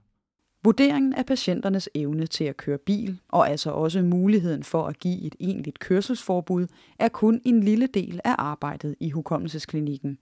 Vurderingen 0.63 1.13
af 1.13 1.25
patienternes 1.25 1.89
evne 1.95 2.27
til 2.27 2.43
at 2.43 2.57
køre 2.57 2.77
bil, 2.77 3.19
og 3.29 3.49
altså 3.49 3.71
også 3.71 4.01
muligheden 4.01 4.63
for 4.63 4.87
at 4.87 4.99
give 4.99 5.21
et 5.21 5.35
egentligt 5.39 5.79
kørselsforbud, 5.79 6.67
er 6.99 7.07
kun 7.07 7.41
en 7.45 7.63
lille 7.63 7.87
del 7.87 8.19
af 8.23 8.35
arbejdet 8.37 8.95
i 8.99 9.09
hukommelsesklinikken. 9.09 10.17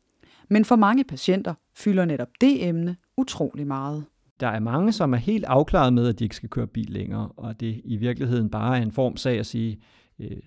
Men 0.49 0.65
for 0.65 0.75
mange 0.75 1.03
patienter 1.03 1.53
fylder 1.75 2.05
netop 2.05 2.27
det 2.41 2.67
emne 2.67 2.95
utrolig 3.17 3.67
meget 3.67 4.05
der 4.39 4.47
er 4.47 4.59
mange, 4.59 4.91
som 4.91 5.13
er 5.13 5.17
helt 5.17 5.45
afklaret 5.45 5.93
med, 5.93 6.07
at 6.07 6.19
de 6.19 6.23
ikke 6.23 6.35
skal 6.35 6.49
køre 6.49 6.67
bil 6.67 6.89
længere, 6.89 7.29
og 7.37 7.59
det 7.59 7.81
i 7.83 7.97
virkeligheden 7.97 8.49
bare 8.49 8.77
er 8.77 8.81
en 8.81 8.91
form 8.91 9.17
sag 9.17 9.39
at 9.39 9.45
sige, 9.45 9.79
øh, 10.19 10.37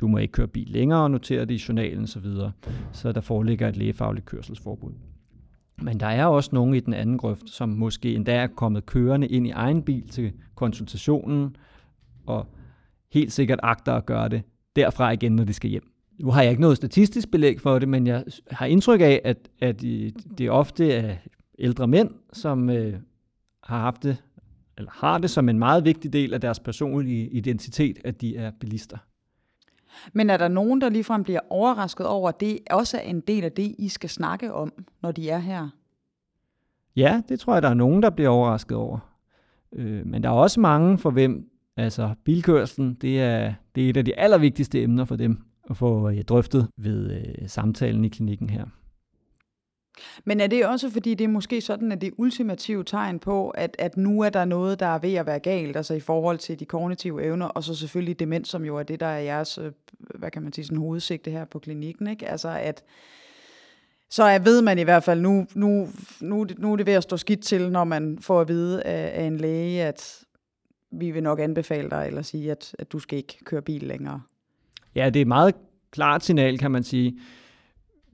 du 0.00 0.08
må 0.08 0.18
ikke 0.18 0.32
køre 0.32 0.48
bil 0.48 0.68
længere 0.68 1.02
og 1.02 1.10
notere 1.10 1.44
det 1.44 1.54
i 1.54 1.64
journalen 1.68 2.02
osv. 2.02 2.06
Så, 2.06 2.20
videre. 2.20 2.52
så 2.92 3.12
der 3.12 3.20
foreligger 3.20 3.68
et 3.68 3.76
lægefagligt 3.76 4.26
kørselsforbud. 4.26 4.92
Men 5.82 6.00
der 6.00 6.06
er 6.06 6.26
også 6.26 6.50
nogen 6.52 6.74
i 6.74 6.80
den 6.80 6.94
anden 6.94 7.18
grøft, 7.18 7.50
som 7.50 7.68
måske 7.68 8.14
endda 8.14 8.34
er 8.34 8.46
kommet 8.46 8.86
kørende 8.86 9.26
ind 9.26 9.46
i 9.46 9.50
egen 9.50 9.82
bil 9.82 10.08
til 10.08 10.32
konsultationen, 10.54 11.56
og 12.26 12.46
helt 13.12 13.32
sikkert 13.32 13.60
agter 13.62 13.92
at 13.92 14.06
gøre 14.06 14.28
det 14.28 14.42
derfra 14.76 15.10
igen, 15.10 15.36
når 15.36 15.44
de 15.44 15.52
skal 15.52 15.70
hjem. 15.70 15.92
Nu 16.20 16.30
har 16.30 16.42
jeg 16.42 16.50
ikke 16.50 16.60
noget 16.60 16.76
statistisk 16.76 17.30
belæg 17.30 17.60
for 17.60 17.78
det, 17.78 17.88
men 17.88 18.06
jeg 18.06 18.24
har 18.50 18.66
indtryk 18.66 19.00
af, 19.00 19.20
at, 19.24 19.48
at 19.60 19.84
øh, 19.84 20.12
det 20.38 20.50
ofte 20.50 20.92
er 20.92 21.16
ældre 21.58 21.86
mænd, 21.86 22.10
som 22.32 22.70
øh, 22.70 22.94
har 23.62 23.80
haft 23.80 24.02
det, 24.02 24.16
eller 24.78 24.90
har 24.94 25.18
det 25.18 25.30
som 25.30 25.48
en 25.48 25.58
meget 25.58 25.84
vigtig 25.84 26.12
del 26.12 26.34
af 26.34 26.40
deres 26.40 26.60
personlige 26.60 27.28
identitet, 27.28 27.98
at 28.04 28.20
de 28.20 28.36
er 28.36 28.50
bilister. 28.60 28.96
Men 30.12 30.30
er 30.30 30.36
der 30.36 30.48
nogen, 30.48 30.80
der 30.80 30.88
ligefrem 30.88 31.24
bliver 31.24 31.40
overrasket 31.50 32.06
over, 32.06 32.28
at 32.28 32.40
det 32.40 32.58
også 32.70 32.96
er 32.96 33.02
en 33.02 33.20
del 33.20 33.44
af 33.44 33.52
det, 33.52 33.74
I 33.78 33.88
skal 33.88 34.10
snakke 34.10 34.52
om, 34.52 34.72
når 35.02 35.12
de 35.12 35.30
er 35.30 35.38
her? 35.38 35.68
Ja, 36.96 37.22
det 37.28 37.40
tror 37.40 37.52
jeg, 37.52 37.62
der 37.62 37.68
er 37.68 37.74
nogen, 37.74 38.02
der 38.02 38.10
bliver 38.10 38.28
overrasket 38.28 38.76
over. 38.76 38.98
Øh, 39.72 40.06
men 40.06 40.22
der 40.22 40.28
er 40.28 40.32
også 40.32 40.60
mange, 40.60 40.98
for 40.98 41.10
hvem 41.10 41.50
altså 41.76 42.14
bilkørslen, 42.24 42.94
det 42.94 43.20
er, 43.20 43.54
det 43.74 43.84
er 43.84 43.90
et 43.90 43.96
af 43.96 44.04
de 44.04 44.18
allervigtigste 44.18 44.82
emner 44.82 45.04
for 45.04 45.16
dem 45.16 45.42
at 45.70 45.76
få 45.76 46.10
øh, 46.10 46.22
drøftet 46.22 46.68
ved 46.76 47.12
øh, 47.12 47.48
samtalen 47.48 48.04
i 48.04 48.08
klinikken 48.08 48.50
her. 48.50 48.64
Men 50.24 50.40
er 50.40 50.46
det 50.46 50.66
også, 50.66 50.90
fordi 50.90 51.14
det 51.14 51.24
er 51.24 51.28
måske 51.28 51.60
sådan, 51.60 51.92
at 51.92 52.00
det 52.00 52.12
ultimative 52.16 52.84
tegn 52.84 53.18
på, 53.18 53.50
at, 53.50 53.76
at 53.78 53.96
nu 53.96 54.20
er 54.20 54.30
der 54.30 54.44
noget, 54.44 54.80
der 54.80 54.86
er 54.86 54.98
ved 54.98 55.14
at 55.14 55.26
være 55.26 55.38
galt, 55.38 55.76
altså 55.76 55.94
i 55.94 56.00
forhold 56.00 56.38
til 56.38 56.60
de 56.60 56.64
kognitive 56.64 57.24
evner, 57.24 57.46
og 57.46 57.64
så 57.64 57.74
selvfølgelig 57.74 58.20
demens, 58.20 58.48
som 58.48 58.64
jo 58.64 58.76
er 58.76 58.82
det, 58.82 59.00
der 59.00 59.06
er 59.06 59.18
jeres, 59.18 59.58
øh, 59.58 59.72
hvad 59.98 60.30
kan 60.30 60.42
man 60.42 60.52
sige, 60.52 60.64
sådan 60.64 60.78
hovedsigte 60.78 61.30
her 61.30 61.44
på 61.44 61.58
klinikken, 61.58 62.06
ikke? 62.06 62.28
Altså 62.28 62.48
at, 62.48 62.84
så 64.10 64.22
er, 64.22 64.38
ved 64.38 64.62
man 64.62 64.78
i 64.78 64.82
hvert 64.82 65.04
fald, 65.04 65.20
nu, 65.20 65.46
nu, 65.54 65.88
nu, 66.20 66.46
nu 66.58 66.72
er 66.72 66.76
det 66.76 66.86
ved 66.86 66.94
at 66.94 67.02
stå 67.02 67.16
skidt 67.16 67.40
til, 67.40 67.70
når 67.70 67.84
man 67.84 68.18
får 68.20 68.40
at 68.40 68.48
vide 68.48 68.82
af, 68.82 69.22
af 69.22 69.26
en 69.26 69.36
læge, 69.36 69.82
at 69.82 70.24
vi 70.90 71.10
vil 71.10 71.22
nok 71.22 71.40
anbefale 71.40 71.90
dig, 71.90 72.04
eller 72.06 72.22
sige, 72.22 72.50
at, 72.50 72.74
at 72.78 72.92
du 72.92 72.98
skal 72.98 73.18
ikke 73.18 73.44
køre 73.44 73.62
bil 73.62 73.82
længere. 73.82 74.22
Ja, 74.94 75.06
det 75.10 75.16
er 75.16 75.22
et 75.22 75.28
meget 75.28 75.54
klart 75.90 76.24
signal, 76.24 76.58
kan 76.58 76.70
man 76.70 76.82
sige. 76.82 77.18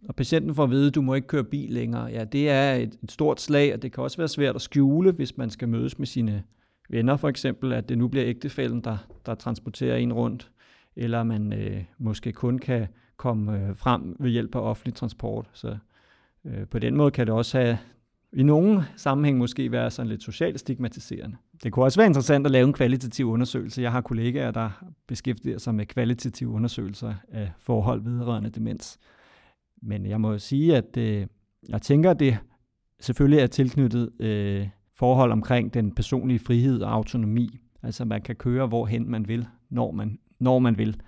Og 0.08 0.14
patienten 0.14 0.54
får 0.54 0.64
at 0.64 0.70
vide, 0.70 0.86
at 0.86 0.94
du 0.94 1.02
må 1.02 1.14
ikke 1.14 1.26
køre 1.26 1.44
bil 1.44 1.70
længere. 1.70 2.04
Ja, 2.04 2.24
det 2.24 2.50
er 2.50 2.74
et, 2.74 2.98
et 3.02 3.12
stort 3.12 3.40
slag, 3.40 3.74
og 3.74 3.82
det 3.82 3.92
kan 3.92 4.02
også 4.02 4.16
være 4.16 4.28
svært 4.28 4.54
at 4.54 4.62
skjule, 4.62 5.12
hvis 5.12 5.36
man 5.36 5.50
skal 5.50 5.68
mødes 5.68 5.98
med 5.98 6.06
sine 6.06 6.42
venner 6.90 7.16
for 7.16 7.28
eksempel, 7.28 7.72
at 7.72 7.88
det 7.88 7.98
nu 7.98 8.08
bliver 8.08 8.26
ægtefælden, 8.26 8.80
der, 8.80 8.96
der 9.26 9.34
transporterer 9.34 9.96
en 9.96 10.12
rundt, 10.12 10.50
eller 10.96 11.22
man 11.22 11.52
øh, 11.52 11.84
måske 11.98 12.32
kun 12.32 12.58
kan 12.58 12.86
komme 13.16 13.58
øh, 13.58 13.76
frem 13.76 14.16
ved 14.20 14.30
hjælp 14.30 14.54
af 14.54 14.60
offentlig 14.60 14.94
transport. 14.94 15.46
Så 15.52 15.76
øh, 16.44 16.66
på 16.66 16.78
den 16.78 16.96
måde 16.96 17.10
kan 17.10 17.26
det 17.26 17.34
også 17.34 17.58
have 17.58 17.78
i 18.32 18.42
nogle 18.42 18.84
sammenhæng 18.96 19.38
måske 19.38 19.72
være 19.72 19.90
sådan 19.90 20.08
lidt 20.08 20.22
socialt 20.22 20.60
stigmatiserende. 20.60 21.36
Det 21.62 21.72
kunne 21.72 21.84
også 21.84 22.00
være 22.00 22.06
interessant 22.06 22.46
at 22.46 22.52
lave 22.52 22.66
en 22.66 22.72
kvalitativ 22.72 23.28
undersøgelse. 23.30 23.82
Jeg 23.82 23.92
har 23.92 24.00
kollegaer, 24.00 24.50
der 24.50 24.84
beskæftiger 25.06 25.58
sig 25.58 25.74
med 25.74 25.86
kvalitative 25.86 26.50
undersøgelser 26.50 27.14
af 27.32 27.52
forhold 27.58 28.02
vedrørende 28.02 28.50
demens. 28.50 28.98
Men 29.82 30.06
jeg 30.06 30.20
må 30.20 30.38
sige, 30.38 30.76
at 30.76 30.96
øh, 30.96 31.26
jeg 31.68 31.82
tænker, 31.82 32.10
at 32.10 32.20
det 32.20 32.38
selvfølgelig 33.00 33.40
er 33.40 33.46
tilknyttet 33.46 34.10
øh, 34.20 34.68
forhold 34.94 35.32
omkring 35.32 35.74
den 35.74 35.94
personlige 35.94 36.38
frihed 36.38 36.82
og 36.82 36.92
autonomi. 36.92 37.60
Altså 37.82 38.04
man 38.04 38.22
kan 38.22 38.36
køre 38.36 38.66
hvorhen 38.66 39.10
man 39.10 39.28
vil, 39.28 39.46
når 39.70 39.90
man, 39.90 40.18
når 40.38 40.58
man 40.58 40.78
vil. 40.78 41.00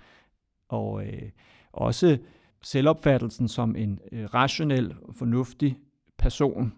Og 0.69 1.05
øh, 1.05 1.29
også 1.73 2.17
selvopfattelsen 2.63 3.47
som 3.47 3.75
en 3.75 3.99
øh, 4.11 4.25
rationel, 4.25 4.93
fornuftig 5.11 5.77
person. 6.17 6.73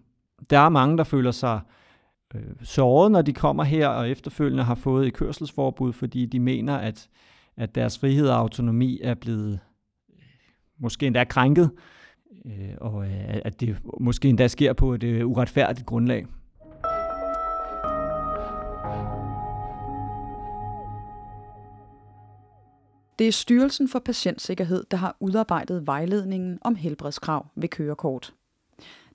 Der 0.50 0.58
er 0.58 0.68
mange, 0.68 0.98
der 0.98 1.04
føler 1.04 1.30
sig 1.30 1.60
øh, 2.34 2.42
såret, 2.62 3.12
når 3.12 3.22
de 3.22 3.32
kommer 3.32 3.64
her 3.64 3.88
og 3.88 4.10
efterfølgende 4.10 4.64
har 4.64 4.74
fået 4.74 5.06
et 5.06 5.14
kørselsforbud, 5.14 5.92
fordi 5.92 6.26
de 6.26 6.40
mener, 6.40 6.76
at, 6.76 7.08
at 7.56 7.74
deres 7.74 7.98
frihed 7.98 8.28
og 8.28 8.36
autonomi 8.36 9.00
er 9.02 9.14
blevet 9.14 9.60
måske 10.78 11.06
endda 11.06 11.24
krænket, 11.24 11.70
øh, 12.46 12.74
og 12.80 13.04
øh, 13.04 13.40
at 13.44 13.60
det 13.60 13.76
måske 14.00 14.28
endda 14.28 14.48
sker 14.48 14.72
på 14.72 14.94
et 14.94 15.02
øh, 15.02 15.26
uretfærdigt 15.26 15.86
grundlag. 15.86 16.26
Det 23.18 23.28
er 23.28 23.32
Styrelsen 23.32 23.88
for 23.88 23.98
Patientsikkerhed, 23.98 24.84
der 24.90 24.96
har 24.96 25.16
udarbejdet 25.20 25.86
vejledningen 25.86 26.58
om 26.60 26.74
helbredskrav 26.74 27.46
ved 27.56 27.68
kørekort. 27.68 28.34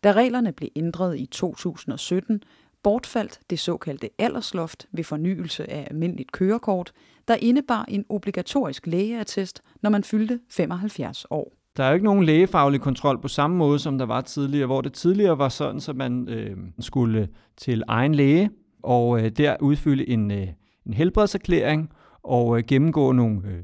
Da 0.03 0.11
reglerne 0.11 0.51
blev 0.51 0.69
ændret 0.75 1.19
i 1.19 1.25
2017, 1.25 2.43
bortfaldt 2.83 3.39
det 3.49 3.59
såkaldte 3.59 4.09
aldersloft 4.17 4.85
ved 4.91 5.03
fornyelse 5.03 5.69
af 5.71 5.87
almindeligt 5.91 6.31
kørekort, 6.31 6.91
der 7.27 7.35
indebar 7.35 7.85
en 7.87 8.05
obligatorisk 8.09 8.87
lægeattest, 8.87 9.61
når 9.81 9.89
man 9.89 10.03
fyldte 10.03 10.39
75 10.49 11.25
år. 11.29 11.53
Der 11.77 11.83
er 11.83 11.87
jo 11.87 11.93
ikke 11.93 12.05
nogen 12.05 12.23
lægefaglig 12.23 12.81
kontrol 12.81 13.21
på 13.21 13.27
samme 13.27 13.57
måde, 13.57 13.79
som 13.79 13.97
der 13.97 14.05
var 14.05 14.21
tidligere, 14.21 14.65
hvor 14.65 14.81
det 14.81 14.93
tidligere 14.93 15.37
var 15.37 15.49
sådan, 15.49 15.81
at 15.89 15.95
man 15.95 16.29
øh, 16.29 16.57
skulle 16.79 17.29
til 17.57 17.83
egen 17.87 18.15
læge 18.15 18.49
og 18.83 19.19
øh, 19.19 19.29
der 19.29 19.55
udfylde 19.61 20.09
en, 20.09 20.31
øh, 20.31 20.47
en 20.85 20.93
helbredserklæring 20.93 21.89
og 22.23 22.57
øh, 22.57 22.63
gennemgå 22.67 23.11
nogle 23.11 23.41
øh, 23.45 23.59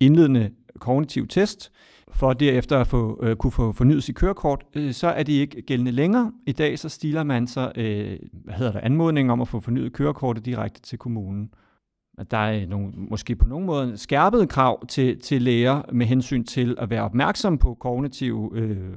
indledende 0.00 0.50
kognitive 0.78 1.26
test, 1.26 1.72
for 2.14 2.32
derefter 2.32 2.78
at 2.78 2.86
få, 2.86 3.20
øh, 3.22 3.36
kunne 3.36 3.50
få 3.50 3.72
fornyet 3.72 4.04
sit 4.04 4.16
kørekort, 4.16 4.64
øh, 4.74 4.92
så 4.92 5.08
er 5.08 5.22
de 5.22 5.32
ikke 5.32 5.62
gældende 5.62 5.92
længere. 5.92 6.32
I 6.46 6.52
dag 6.52 6.78
så 6.78 6.88
stiler 6.88 7.22
man 7.22 7.46
så 7.46 7.72
øh, 7.76 8.18
hvad 8.32 8.54
hedder 8.54 8.72
det, 8.72 8.80
anmodning 8.80 9.32
om 9.32 9.40
at 9.40 9.48
få 9.48 9.60
fornyet 9.60 9.92
kørekortet 9.92 10.46
direkte 10.46 10.82
til 10.82 10.98
kommunen. 10.98 11.50
At 12.18 12.30
der 12.30 12.38
er 12.38 12.66
nogle, 12.66 12.92
måske 12.96 13.36
på 13.36 13.48
nogen 13.48 13.66
måde 13.66 13.96
skærpede 13.96 14.46
krav 14.46 14.86
til, 14.86 15.20
til 15.20 15.42
læger 15.42 15.82
med 15.92 16.06
hensyn 16.06 16.44
til 16.44 16.74
at 16.78 16.90
være 16.90 17.02
opmærksom 17.02 17.58
på 17.58 17.74
kognitive 17.74 18.50
øh, 18.54 18.92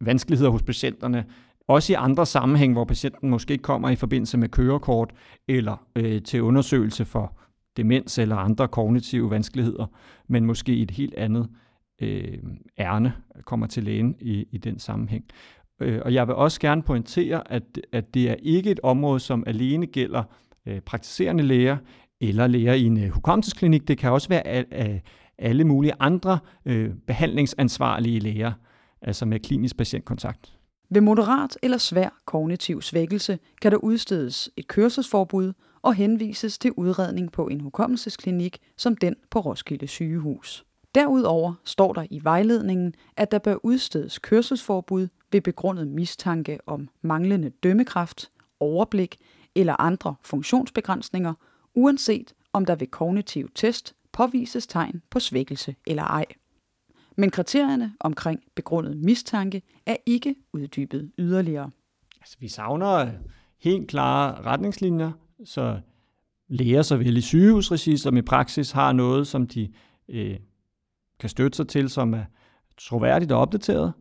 vanskeligheder 0.00 0.50
hos 0.50 0.62
patienterne, 0.62 1.24
også 1.68 1.92
i 1.92 1.96
andre 1.98 2.26
sammenhæng, 2.26 2.72
hvor 2.72 2.84
patienten 2.84 3.30
måske 3.30 3.52
ikke 3.52 3.62
kommer 3.62 3.90
i 3.90 3.96
forbindelse 3.96 4.38
med 4.38 4.48
kørekort 4.48 5.10
eller 5.48 5.86
øh, 5.96 6.22
til 6.22 6.42
undersøgelse 6.42 7.04
for 7.04 7.38
demens 7.76 8.18
eller 8.18 8.36
andre 8.36 8.68
kognitive 8.68 9.30
vanskeligheder, 9.30 9.86
men 10.28 10.44
måske 10.44 10.74
i 10.74 10.82
et 10.82 10.90
helt 10.90 11.14
andet 11.14 11.48
øh, 12.02 12.38
ærne 12.78 13.12
kommer 13.44 13.66
til 13.66 13.84
lægen 13.84 14.16
i, 14.20 14.46
i 14.50 14.58
den 14.58 14.78
sammenhæng. 14.78 15.24
Øh, 15.80 16.00
og 16.04 16.14
jeg 16.14 16.26
vil 16.26 16.34
også 16.34 16.60
gerne 16.60 16.82
pointere, 16.82 17.52
at, 17.52 17.62
at 17.92 18.14
det 18.14 18.30
er 18.30 18.34
ikke 18.42 18.70
et 18.70 18.80
område, 18.82 19.20
som 19.20 19.44
alene 19.46 19.86
gælder 19.86 20.22
øh, 20.66 20.80
praktiserende 20.80 21.42
læger 21.42 21.76
eller 22.20 22.46
læger 22.46 22.72
i 22.72 22.82
en 22.82 23.04
øh, 23.04 23.10
hukommelsesklinik. 23.10 23.88
Det 23.88 23.98
kan 23.98 24.10
også 24.10 24.28
være 24.28 24.46
al, 24.46 24.66
al, 24.70 25.00
alle 25.38 25.64
mulige 25.64 25.92
andre 26.00 26.38
øh, 26.66 26.90
behandlingsansvarlige 27.06 28.20
læger, 28.20 28.52
altså 29.02 29.26
med 29.26 29.40
klinisk 29.40 29.76
patientkontakt. 29.76 30.58
Ved 30.90 31.00
moderat 31.00 31.58
eller 31.62 31.78
svær 31.78 32.08
kognitiv 32.26 32.82
svækkelse 32.82 33.38
kan 33.62 33.72
der 33.72 33.78
udstedes 33.78 34.50
et 34.56 34.68
kørselsforbud 34.68 35.52
og 35.82 35.94
henvises 35.94 36.58
til 36.58 36.72
udredning 36.76 37.32
på 37.32 37.46
en 37.46 37.60
hukommelsesklinik 37.60 38.58
som 38.76 38.96
den 38.96 39.14
på 39.30 39.40
Roskilde 39.40 39.86
sygehus. 39.86 40.64
Derudover 40.94 41.54
står 41.64 41.92
der 41.92 42.06
i 42.10 42.20
vejledningen, 42.24 42.94
at 43.16 43.30
der 43.30 43.38
bør 43.38 43.56
udstedes 43.62 44.18
kørselsforbud 44.18 45.08
ved 45.32 45.40
begrundet 45.40 45.88
mistanke 45.88 46.58
om 46.66 46.88
manglende 47.02 47.50
dømmekraft, 47.50 48.30
overblik 48.60 49.16
eller 49.54 49.80
andre 49.80 50.14
funktionsbegrænsninger, 50.22 51.34
uanset 51.74 52.34
om 52.52 52.64
der 52.64 52.74
ved 52.74 52.86
kognitiv 52.86 53.48
test 53.54 53.94
påvises 54.12 54.66
tegn 54.66 55.02
på 55.10 55.20
svækkelse 55.20 55.74
eller 55.86 56.02
ej. 56.02 56.26
Men 57.16 57.30
kriterierne 57.30 57.94
omkring 58.00 58.40
begrundet 58.54 58.96
mistanke 58.96 59.62
er 59.86 59.96
ikke 60.06 60.34
uddybet 60.52 61.12
yderligere. 61.18 61.70
Altså, 62.20 62.36
vi 62.40 62.48
savner 62.48 62.92
øh, 62.92 63.08
helt 63.60 63.88
klare 63.88 64.42
retningslinjer, 64.42 65.12
så 65.44 65.80
læger 66.48 66.82
såvel 66.82 67.16
i 67.16 67.20
sygehusregi 67.20 67.96
som 67.96 68.16
i 68.16 68.22
praksis 68.22 68.70
har 68.70 68.92
noget, 68.92 69.26
som 69.26 69.46
de 69.46 69.72
øh, 70.08 70.38
kan 71.22 71.28
støtte 71.28 71.56
sig 71.56 71.68
til, 71.68 71.88
som 71.88 72.14
er 72.14 72.24
troværdigt 72.78 73.32
og 73.32 73.40
opdateret. 73.40 73.92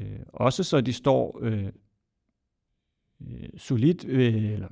Øh, 0.00 0.20
også 0.32 0.62
så 0.64 0.80
de 0.80 0.92
står 0.92 1.38
øh, 1.42 1.64
øh 3.20 3.48
solidt 3.56 4.04
øh, 4.04 4.52
eller 4.52 4.68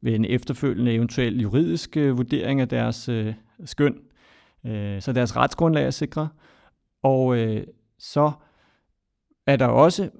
ved 0.00 0.14
en 0.14 0.24
efterfølgende 0.24 0.92
eventuel 0.92 1.40
juridisk 1.40 1.96
øh, 1.96 2.16
vurdering 2.16 2.60
af 2.60 2.68
deres 2.68 3.08
øh, 3.08 3.34
skøn, 3.64 3.98
øh, 4.66 5.02
så 5.02 5.12
deres 5.12 5.36
retsgrundlag 5.36 5.86
er 5.86 5.90
sikret. 5.90 6.28
Og 7.02 7.38
øh, 7.38 7.66
så 7.98 8.32
er 9.46 9.56
der 9.56 9.66
også 9.66 10.10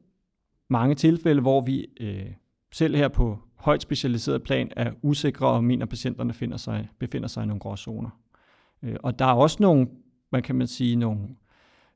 mange 0.69 0.95
tilfælde, 0.95 1.41
hvor 1.41 1.61
vi 1.61 1.87
øh, 2.01 2.33
selv 2.73 2.97
her 2.97 3.09
på 3.09 3.39
højt 3.57 3.83
specialiseret 3.83 4.43
plan 4.43 4.73
er 4.77 4.93
usikre 5.03 5.47
og 5.47 5.65
mener, 5.65 5.85
at 5.85 5.89
patienterne 5.89 6.33
finder 6.33 6.57
sig, 6.57 6.89
befinder 6.99 7.29
sig 7.29 7.43
i 7.43 7.47
nogle 7.47 7.61
gråzoner. 7.61 8.11
Øh, 8.83 8.97
og 9.03 9.19
der 9.19 9.25
er 9.25 9.33
også 9.33 9.57
nogle 9.61 9.89
hvad 10.35 10.43
kan 10.43 10.55
man 10.55 10.67
sige, 10.67 10.97
nogle 10.97 11.21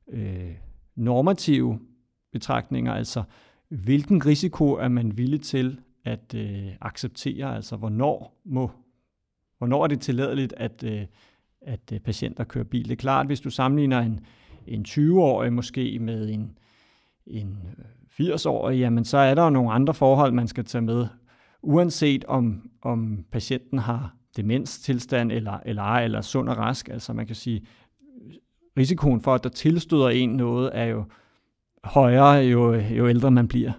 øh, 0.09 0.55
normative 0.95 1.79
betragtninger, 2.31 2.93
altså 2.93 3.23
hvilken 3.69 4.25
risiko 4.25 4.73
er 4.73 4.87
man 4.87 5.17
villig 5.17 5.41
til 5.41 5.79
at 6.05 6.35
øh, 6.35 6.67
acceptere, 6.81 7.55
altså 7.55 7.75
hvornår 7.75 8.41
må 8.45 8.71
hvornår 9.57 9.83
er 9.83 9.87
det 9.87 10.01
tilladeligt, 10.01 10.53
at, 10.57 10.83
øh, 10.83 11.05
at 11.61 11.91
øh, 11.93 11.99
patienter 11.99 12.43
kører 12.43 12.63
bil. 12.63 12.83
Det 12.83 12.91
er 12.91 12.95
klart, 12.95 13.25
hvis 13.25 13.41
du 13.41 13.49
sammenligner 13.49 13.99
en, 13.99 14.19
en 14.67 14.85
20-årig 14.87 15.53
måske 15.53 15.99
med 15.99 16.29
en, 16.29 16.57
en 17.27 17.57
øh, 18.19 18.25
80-årig, 18.27 18.79
jamen 18.79 19.05
så 19.05 19.17
er 19.17 19.35
der 19.35 19.43
jo 19.43 19.49
nogle 19.49 19.71
andre 19.71 19.93
forhold, 19.93 20.31
man 20.31 20.47
skal 20.47 20.65
tage 20.65 20.81
med, 20.81 21.07
uanset 21.61 22.25
om, 22.25 22.69
om 22.81 23.25
patienten 23.31 23.79
har 23.79 24.15
demenstilstand 24.35 25.31
eller, 25.31 25.59
eller 25.65 25.83
ej, 25.83 26.03
eller 26.03 26.21
sund 26.21 26.49
og 26.49 26.57
rask. 26.57 26.89
Altså 26.89 27.13
man 27.13 27.27
kan 27.27 27.35
sige, 27.35 27.65
risikoen 28.79 29.21
for, 29.21 29.35
at 29.35 29.43
der 29.43 29.49
tilstøder 29.49 30.09
en 30.09 30.29
noget, 30.29 30.71
er 30.73 30.85
jo 30.85 31.03
højere, 31.83 32.33
jo, 32.33 32.73
jo 32.73 33.09
ældre 33.09 33.31
man 33.31 33.47
bliver. 33.47 33.71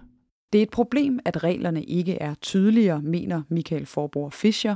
Det 0.53 0.59
er 0.59 0.63
et 0.63 0.69
problem, 0.69 1.19
at 1.25 1.43
reglerne 1.43 1.83
ikke 1.83 2.15
er 2.15 2.33
tydeligere, 2.33 3.01
mener 3.01 3.41
Michael 3.49 3.85
Forborg 3.85 4.33
Fischer, 4.33 4.75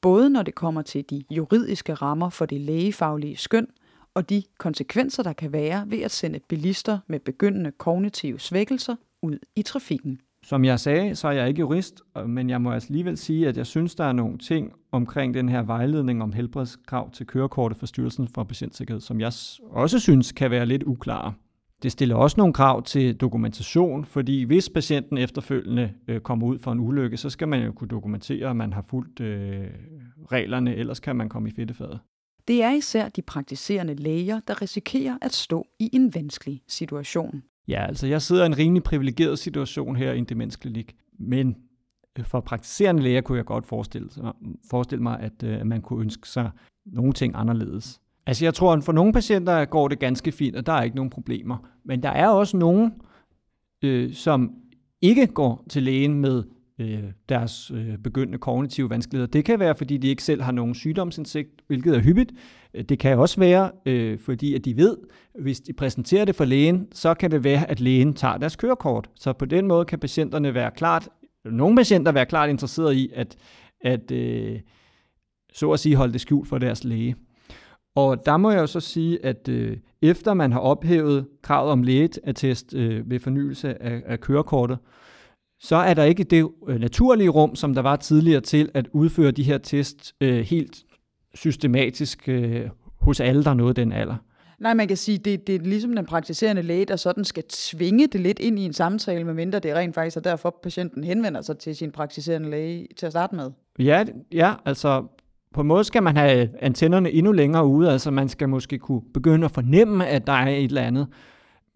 både 0.00 0.30
når 0.30 0.42
det 0.42 0.54
kommer 0.54 0.82
til 0.82 1.04
de 1.10 1.24
juridiske 1.30 1.94
rammer 1.94 2.30
for 2.30 2.46
det 2.46 2.60
lægefaglige 2.60 3.36
skøn, 3.36 3.66
og 4.14 4.30
de 4.30 4.42
konsekvenser, 4.58 5.22
der 5.22 5.32
kan 5.32 5.52
være 5.52 5.84
ved 5.86 5.98
at 5.98 6.10
sende 6.10 6.40
bilister 6.48 6.98
med 7.06 7.20
begyndende 7.20 7.72
kognitive 7.72 8.40
svækkelser 8.40 8.96
ud 9.22 9.38
i 9.56 9.62
trafikken. 9.62 10.20
Som 10.46 10.64
jeg 10.64 10.80
sagde, 10.80 11.14
så 11.14 11.28
er 11.28 11.32
jeg 11.32 11.48
ikke 11.48 11.60
jurist, 11.60 12.02
men 12.26 12.50
jeg 12.50 12.60
må 12.60 12.70
altså 12.70 12.88
alligevel 12.88 13.16
sige, 13.16 13.48
at 13.48 13.56
jeg 13.56 13.66
synes, 13.66 13.94
der 13.94 14.04
er 14.04 14.12
nogle 14.12 14.38
ting 14.38 14.72
omkring 14.92 15.34
den 15.34 15.48
her 15.48 15.62
vejledning 15.62 16.22
om 16.22 16.32
helbredskrav 16.32 17.10
til 17.10 17.26
kørekortet 17.26 17.78
for 17.78 17.86
Styrelsen 17.86 18.28
for 18.28 18.44
Patientsikkerhed, 18.44 19.00
som 19.00 19.20
jeg 19.20 19.32
også 19.70 19.98
synes 19.98 20.32
kan 20.32 20.50
være 20.50 20.66
lidt 20.66 20.82
uklare. 20.82 21.34
Det 21.82 21.92
stiller 21.92 22.14
også 22.16 22.34
nogle 22.38 22.52
krav 22.52 22.82
til 22.82 23.16
dokumentation, 23.16 24.04
fordi 24.04 24.42
hvis 24.42 24.70
patienten 24.70 25.18
efterfølgende 25.18 25.92
øh, 26.08 26.20
kommer 26.20 26.46
ud 26.46 26.58
for 26.58 26.72
en 26.72 26.80
ulykke, 26.80 27.16
så 27.16 27.30
skal 27.30 27.48
man 27.48 27.64
jo 27.64 27.72
kunne 27.72 27.88
dokumentere, 27.88 28.50
at 28.50 28.56
man 28.56 28.72
har 28.72 28.84
fulgt 28.90 29.20
øh, 29.20 29.66
reglerne, 30.32 30.74
ellers 30.74 31.00
kan 31.00 31.16
man 31.16 31.28
komme 31.28 31.48
i 31.48 31.52
fedtefadet. 31.52 31.98
Det 32.48 32.62
er 32.62 32.70
især 32.70 33.08
de 33.08 33.22
praktiserende 33.22 33.94
læger, 33.94 34.40
der 34.48 34.62
risikerer 34.62 35.18
at 35.22 35.32
stå 35.32 35.66
i 35.78 35.90
en 35.92 36.14
vanskelig 36.14 36.62
situation. 36.68 37.42
Ja, 37.68 37.86
altså 37.86 38.06
jeg 38.06 38.22
sidder 38.22 38.42
i 38.42 38.46
en 38.46 38.58
rimelig 38.58 38.82
privilegeret 38.82 39.38
situation 39.38 39.96
her 39.96 40.12
i 40.12 40.18
en 40.18 40.24
demensklinik, 40.24 40.96
men 41.18 41.56
øh, 42.18 42.24
for 42.24 42.40
praktiserende 42.40 43.02
læger 43.02 43.20
kunne 43.20 43.38
jeg 43.38 43.44
godt 43.44 43.66
forestille, 43.66 44.08
forestille 44.70 45.02
mig, 45.02 45.30
øh, 45.42 45.60
at 45.60 45.66
man 45.66 45.82
kunne 45.82 46.00
ønske 46.00 46.28
sig 46.28 46.50
nogle 46.86 47.12
ting 47.12 47.32
anderledes. 47.36 48.00
Altså 48.26 48.44
jeg 48.44 48.54
tror, 48.54 48.72
at 48.72 48.84
for 48.84 48.92
nogle 48.92 49.12
patienter 49.12 49.64
går 49.64 49.88
det 49.88 49.98
ganske 49.98 50.32
fint, 50.32 50.56
og 50.56 50.66
der 50.66 50.72
er 50.72 50.82
ikke 50.82 50.96
nogen 50.96 51.10
problemer. 51.10 51.56
Men 51.84 52.02
der 52.02 52.08
er 52.08 52.28
også 52.28 52.56
nogen, 52.56 52.92
øh, 53.84 54.12
som 54.12 54.54
ikke 55.02 55.26
går 55.26 55.64
til 55.68 55.82
lægen 55.82 56.14
med 56.14 56.44
øh, 56.80 57.04
deres 57.28 57.70
øh, 57.70 57.98
begyndende 57.98 58.38
kognitive 58.38 58.90
vanskeligheder. 58.90 59.30
Det 59.30 59.44
kan 59.44 59.60
være, 59.60 59.74
fordi 59.74 59.96
de 59.96 60.08
ikke 60.08 60.22
selv 60.22 60.42
har 60.42 60.52
nogen 60.52 60.74
sygdomsindsigt, 60.74 61.50
hvilket 61.66 61.96
er 61.96 62.00
hyppigt. 62.00 62.32
Øh, 62.74 62.84
det 62.84 62.98
kan 62.98 63.18
også 63.18 63.40
være, 63.40 63.70
øh, 63.86 64.18
fordi 64.18 64.54
at 64.54 64.64
de 64.64 64.76
ved, 64.76 64.96
hvis 65.40 65.60
de 65.60 65.72
præsenterer 65.72 66.24
det 66.24 66.34
for 66.34 66.44
lægen, 66.44 66.88
så 66.92 67.14
kan 67.14 67.30
det 67.30 67.44
være, 67.44 67.70
at 67.70 67.80
lægen 67.80 68.14
tager 68.14 68.38
deres 68.38 68.56
kørekort. 68.56 69.10
Så 69.14 69.32
på 69.32 69.44
den 69.44 69.66
måde 69.66 69.84
kan 69.84 69.98
patienterne 69.98 70.54
være 70.54 70.70
klart, 70.70 71.08
nogle 71.44 71.76
patienter 71.76 72.12
være 72.12 72.26
klart 72.26 72.50
interesseret 72.50 72.94
i, 72.94 73.10
at, 73.14 73.36
at 73.80 74.10
øh, 74.10 74.60
så 75.52 75.70
at 75.70 75.80
sige 75.80 75.96
holde 75.96 76.12
det 76.12 76.20
skjult 76.20 76.48
for 76.48 76.58
deres 76.58 76.84
læge. 76.84 77.16
Og 77.94 78.26
der 78.26 78.36
må 78.36 78.50
jeg 78.50 78.60
jo 78.60 78.66
så 78.66 78.80
sige, 78.80 79.24
at 79.24 79.48
øh, 79.48 79.76
efter 80.02 80.34
man 80.34 80.52
har 80.52 80.60
ophævet 80.60 81.26
kravet 81.42 81.72
om 81.72 81.82
lægeattest 81.82 82.74
øh, 82.74 83.10
ved 83.10 83.20
fornyelse 83.20 83.82
af, 83.82 84.02
af 84.06 84.20
kørekortet, 84.20 84.78
så 85.60 85.76
er 85.76 85.94
der 85.94 86.04
ikke 86.04 86.24
det 86.24 86.48
øh, 86.68 86.80
naturlige 86.80 87.28
rum, 87.28 87.56
som 87.56 87.74
der 87.74 87.82
var 87.82 87.96
tidligere 87.96 88.40
til 88.40 88.70
at 88.74 88.88
udføre 88.92 89.30
de 89.30 89.42
her 89.42 89.58
test 89.58 90.14
øh, 90.20 90.38
helt 90.38 90.76
systematisk 91.34 92.28
øh, 92.28 92.68
hos 93.00 93.20
alle, 93.20 93.44
der 93.44 93.54
nåede 93.54 93.74
den 93.74 93.92
alder. 93.92 94.16
Nej, 94.58 94.74
man 94.74 94.88
kan 94.88 94.96
sige, 94.96 95.18
det, 95.18 95.46
det 95.46 95.54
er 95.54 95.58
ligesom 95.58 95.96
den 95.96 96.06
praktiserende 96.06 96.62
læge, 96.62 96.84
der 96.84 96.96
sådan 96.96 97.24
skal 97.24 97.44
tvinge 97.48 98.06
det 98.06 98.20
lidt 98.20 98.38
ind 98.38 98.58
i 98.58 98.62
en 98.62 98.72
samtale, 98.72 99.24
medmindre 99.24 99.58
det 99.58 99.74
rent 99.74 99.94
faktisk 99.94 100.16
er 100.16 100.20
derfor, 100.20 100.58
patienten 100.62 101.04
henvender 101.04 101.42
sig 101.42 101.58
til 101.58 101.76
sin 101.76 101.92
praktiserende 101.92 102.50
læge 102.50 102.86
til 102.96 103.06
at 103.06 103.12
starte 103.12 103.36
med. 103.36 103.50
Ja, 103.78 104.04
ja 104.32 104.54
altså 104.64 105.04
på 105.54 105.60
en 105.60 105.66
måde 105.66 105.84
skal 105.84 106.02
man 106.02 106.16
have 106.16 106.48
antennerne 106.60 107.10
endnu 107.10 107.32
længere 107.32 107.66
ude, 107.66 107.92
altså 107.92 108.10
man 108.10 108.28
skal 108.28 108.48
måske 108.48 108.78
kunne 108.78 109.02
begynde 109.14 109.44
at 109.44 109.50
fornemme, 109.50 110.06
at 110.06 110.26
der 110.26 110.32
er 110.32 110.48
et 110.48 110.64
eller 110.64 110.82
andet, 110.82 111.06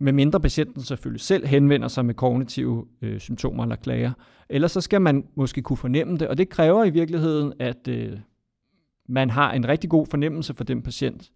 med 0.01 0.13
mindre 0.13 0.41
patienten 0.41 0.83
selvfølgelig 0.83 1.21
selv 1.21 1.47
henvender 1.47 1.89
sig 1.89 2.05
med 2.05 2.15
kognitive 2.15 2.87
øh, 3.03 3.21
symptomer 3.21 3.63
eller 3.63 3.77
klager. 3.77 4.13
Ellers 4.49 4.73
så 4.73 4.81
skal 4.81 5.01
man 5.01 5.27
måske 5.35 5.63
kunne 5.63 5.77
fornemme 5.77 6.19
det, 6.19 6.29
og 6.29 6.39
det 6.39 6.49
kræver 6.49 6.85
i 6.85 6.91
virkeligheden, 6.91 7.53
at 7.59 7.89
øh, 7.89 8.19
man 9.09 9.31
har 9.31 9.53
en 9.53 9.69
rigtig 9.69 9.91
god 9.91 10.07
fornemmelse 10.07 10.55
for 10.55 10.65
den 10.65 10.83
patient. 10.83 11.31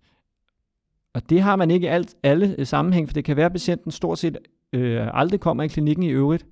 Og 1.15 1.31
det 1.31 1.43
har 1.43 1.57
man 1.57 1.71
ikke 1.71 1.85
i 1.85 1.89
alt, 1.89 2.15
alle 2.23 2.55
øh, 2.59 2.67
sammenhæng, 2.67 3.09
for 3.09 3.13
det 3.15 3.25
kan 3.25 3.37
være, 3.37 3.47
at 3.47 3.53
patienten 3.53 3.91
stort 3.91 4.19
set 4.19 4.39
øh, 4.73 5.09
aldrig 5.13 5.41
kommer 5.41 5.63
i 5.63 5.69
klinikken 5.69 6.03
i 6.03 6.11
øvrigt. 6.11 6.47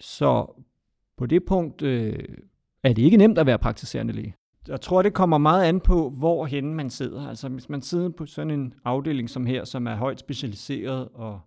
Så 0.00 0.62
på 1.16 1.26
det 1.26 1.44
punkt 1.44 1.82
øh, 1.82 2.18
er 2.82 2.92
det 2.92 3.02
ikke 3.02 3.16
nemt 3.16 3.38
at 3.38 3.46
være 3.46 3.58
praktiserende 3.58 4.12
læge. 4.12 4.34
Jeg 4.68 4.80
tror, 4.80 5.02
det 5.02 5.14
kommer 5.14 5.38
meget 5.38 5.64
an 5.64 5.80
på, 5.80 6.10
hvorhen 6.10 6.74
man 6.74 6.90
sidder. 6.90 7.28
Altså 7.28 7.48
hvis 7.48 7.68
man 7.68 7.82
sidder 7.82 8.08
på 8.08 8.26
sådan 8.26 8.50
en 8.50 8.74
afdeling 8.84 9.30
som 9.30 9.46
her, 9.46 9.64
som 9.64 9.86
er 9.86 9.94
højt 9.96 10.20
specialiseret 10.20 11.08
og 11.14 11.40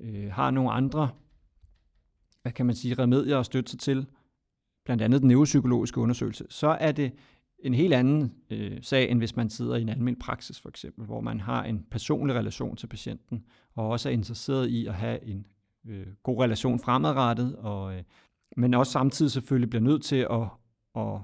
øh, 0.00 0.32
har 0.32 0.50
nogle 0.50 0.70
andre, 0.70 1.08
hvad 2.42 2.52
kan 2.52 2.66
man 2.66 2.74
sige, 2.74 2.94
remedier 2.94 3.38
at 3.38 3.46
støtte 3.46 3.70
sig 3.70 3.80
til, 3.80 4.06
blandt 4.84 5.02
andet 5.02 5.20
den 5.20 5.28
neuropsykologiske 5.28 6.00
undersøgelse, 6.00 6.44
så 6.48 6.68
er 6.80 6.92
det 6.92 7.12
en 7.58 7.74
helt 7.74 7.94
anden 7.94 8.34
øh, 8.50 8.78
sag, 8.82 9.10
end 9.10 9.18
hvis 9.18 9.36
man 9.36 9.50
sidder 9.50 9.76
i 9.76 9.82
en 9.82 9.88
almindelig 9.88 10.18
praksis 10.18 10.60
for 10.60 10.68
eksempel, 10.68 11.04
hvor 11.04 11.20
man 11.20 11.40
har 11.40 11.64
en 11.64 11.86
personlig 11.90 12.36
relation 12.36 12.76
til 12.76 12.86
patienten, 12.86 13.44
og 13.74 13.88
også 13.88 14.08
er 14.08 14.12
interesseret 14.12 14.68
i 14.68 14.86
at 14.86 14.94
have 14.94 15.24
en 15.24 15.46
øh, 15.88 16.06
god 16.22 16.42
relation 16.42 16.78
fremadrettet, 16.78 17.56
og, 17.56 17.96
øh, 17.96 18.02
men 18.56 18.74
også 18.74 18.92
samtidig 18.92 19.32
selvfølgelig 19.32 19.70
bliver 19.70 19.82
nødt 19.82 20.02
til 20.02 20.16
at, 20.16 20.48
at 20.96 21.20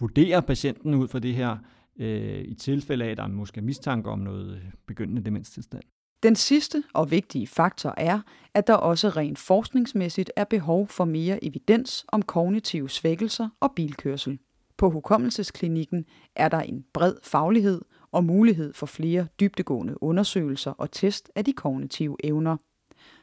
vurdere 0.00 0.42
patienten 0.42 0.94
ud 0.94 1.08
fra 1.08 1.18
det 1.18 1.34
her, 1.34 1.56
øh, 1.98 2.44
i 2.44 2.54
tilfælde 2.54 3.04
af, 3.04 3.10
at 3.10 3.16
der 3.16 3.22
er 3.22 3.28
måske 3.28 3.60
mistanke 3.60 4.10
om 4.10 4.18
noget 4.18 4.62
begyndende 4.86 5.24
demenstilstand. 5.24 5.82
Den 6.22 6.36
sidste 6.36 6.82
og 6.94 7.10
vigtige 7.10 7.46
faktor 7.46 7.94
er, 7.96 8.20
at 8.54 8.66
der 8.66 8.74
også 8.74 9.08
rent 9.08 9.38
forskningsmæssigt 9.38 10.32
er 10.36 10.44
behov 10.44 10.88
for 10.88 11.04
mere 11.04 11.44
evidens 11.44 12.04
om 12.08 12.22
kognitive 12.22 12.90
svækkelser 12.90 13.48
og 13.60 13.72
bilkørsel. 13.76 14.38
På 14.76 14.90
hukommelsesklinikken 14.90 16.04
er 16.36 16.48
der 16.48 16.60
en 16.60 16.84
bred 16.94 17.14
faglighed 17.22 17.80
og 18.12 18.24
mulighed 18.24 18.72
for 18.72 18.86
flere 18.86 19.26
dybdegående 19.40 20.02
undersøgelser 20.02 20.70
og 20.70 20.90
test 20.90 21.30
af 21.34 21.44
de 21.44 21.52
kognitive 21.52 22.16
evner. 22.24 22.56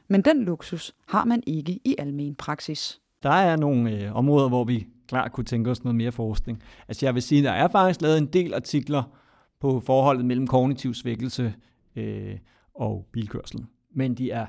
Men 0.08 0.22
den 0.22 0.44
luksus 0.44 0.96
har 1.08 1.26
man 1.26 1.44
ikke 1.48 1.80
i 1.86 1.96
almen 1.98 2.36
praksis. 2.36 3.02
Der 3.24 3.30
er 3.30 3.56
nogle 3.56 4.04
øh, 4.04 4.16
områder, 4.16 4.50
hvor 4.50 4.64
vi 4.64 4.88
klart 5.10 5.32
kunne 5.32 5.46
tænke 5.46 5.72
os 5.72 5.84
noget 5.84 5.96
mere 5.96 6.12
forskning. 6.12 6.64
Altså 6.88 7.06
jeg 7.06 7.14
vil 7.14 7.22
sige, 7.22 7.44
der 7.44 7.52
er 7.52 7.68
faktisk 7.68 8.02
lavet 8.02 8.18
en 8.18 8.26
del 8.26 8.54
artikler 8.54 9.04
på 9.60 9.80
forholdet 9.80 10.26
mellem 10.26 10.48
kognitiv 10.48 10.94
svækkelse 10.94 11.54
øh, 11.96 12.38
og 12.76 13.08
bilkørsel. 13.12 13.66
Men 13.96 14.16
de 14.16 14.32
er 14.32 14.46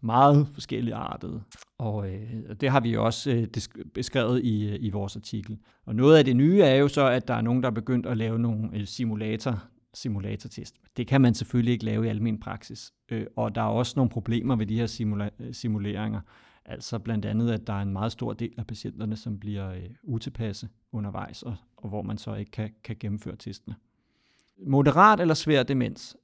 meget 0.00 0.48
forskellige 0.52 0.94
artede, 0.94 1.42
og 1.78 2.10
øh, 2.10 2.32
det 2.60 2.70
har 2.70 2.80
vi 2.80 2.96
også 2.96 3.30
øh, 3.30 3.46
beskrevet 3.94 4.44
i, 4.44 4.68
øh, 4.68 4.76
i 4.80 4.90
vores 4.90 5.16
artikel. 5.16 5.58
Og 5.86 5.94
noget 5.94 6.18
af 6.18 6.24
det 6.24 6.36
nye 6.36 6.60
er 6.60 6.74
jo 6.74 6.88
så, 6.88 7.06
at 7.06 7.28
der 7.28 7.34
er 7.34 7.40
nogen, 7.40 7.62
der 7.62 7.68
er 7.68 7.74
begyndt 7.74 8.06
at 8.06 8.16
lave 8.16 8.38
nogle 8.38 8.70
øh, 8.74 8.86
simulator, 8.86 9.64
simulatortest. 9.94 10.74
Det 10.96 11.06
kan 11.06 11.20
man 11.20 11.34
selvfølgelig 11.34 11.72
ikke 11.72 11.84
lave 11.84 12.06
i 12.06 12.08
almen 12.08 12.40
praksis, 12.40 12.92
øh, 13.10 13.26
og 13.36 13.54
der 13.54 13.60
er 13.60 13.66
også 13.66 13.92
nogle 13.96 14.10
problemer 14.10 14.56
ved 14.56 14.66
de 14.66 14.78
her 14.78 14.86
simula- 14.86 15.44
øh, 15.44 15.54
simuleringer. 15.54 16.20
Altså 16.68 16.98
blandt 16.98 17.24
andet, 17.24 17.50
at 17.50 17.66
der 17.66 17.72
er 17.72 17.82
en 17.82 17.92
meget 17.92 18.12
stor 18.12 18.32
del 18.32 18.54
af 18.58 18.66
patienterne, 18.66 19.16
som 19.16 19.38
bliver 19.38 19.70
øh, 19.72 19.90
utilpasse 20.02 20.68
undervejs, 20.92 21.42
og, 21.42 21.56
og 21.76 21.88
hvor 21.88 22.02
man 22.02 22.18
så 22.18 22.34
ikke 22.34 22.50
kan, 22.50 22.70
kan 22.84 22.96
gennemføre 23.00 23.36
testene. 23.36 23.76
Moderat 24.66 25.20
eller 25.20 25.34
svær 25.34 25.62
demens. 25.62 26.16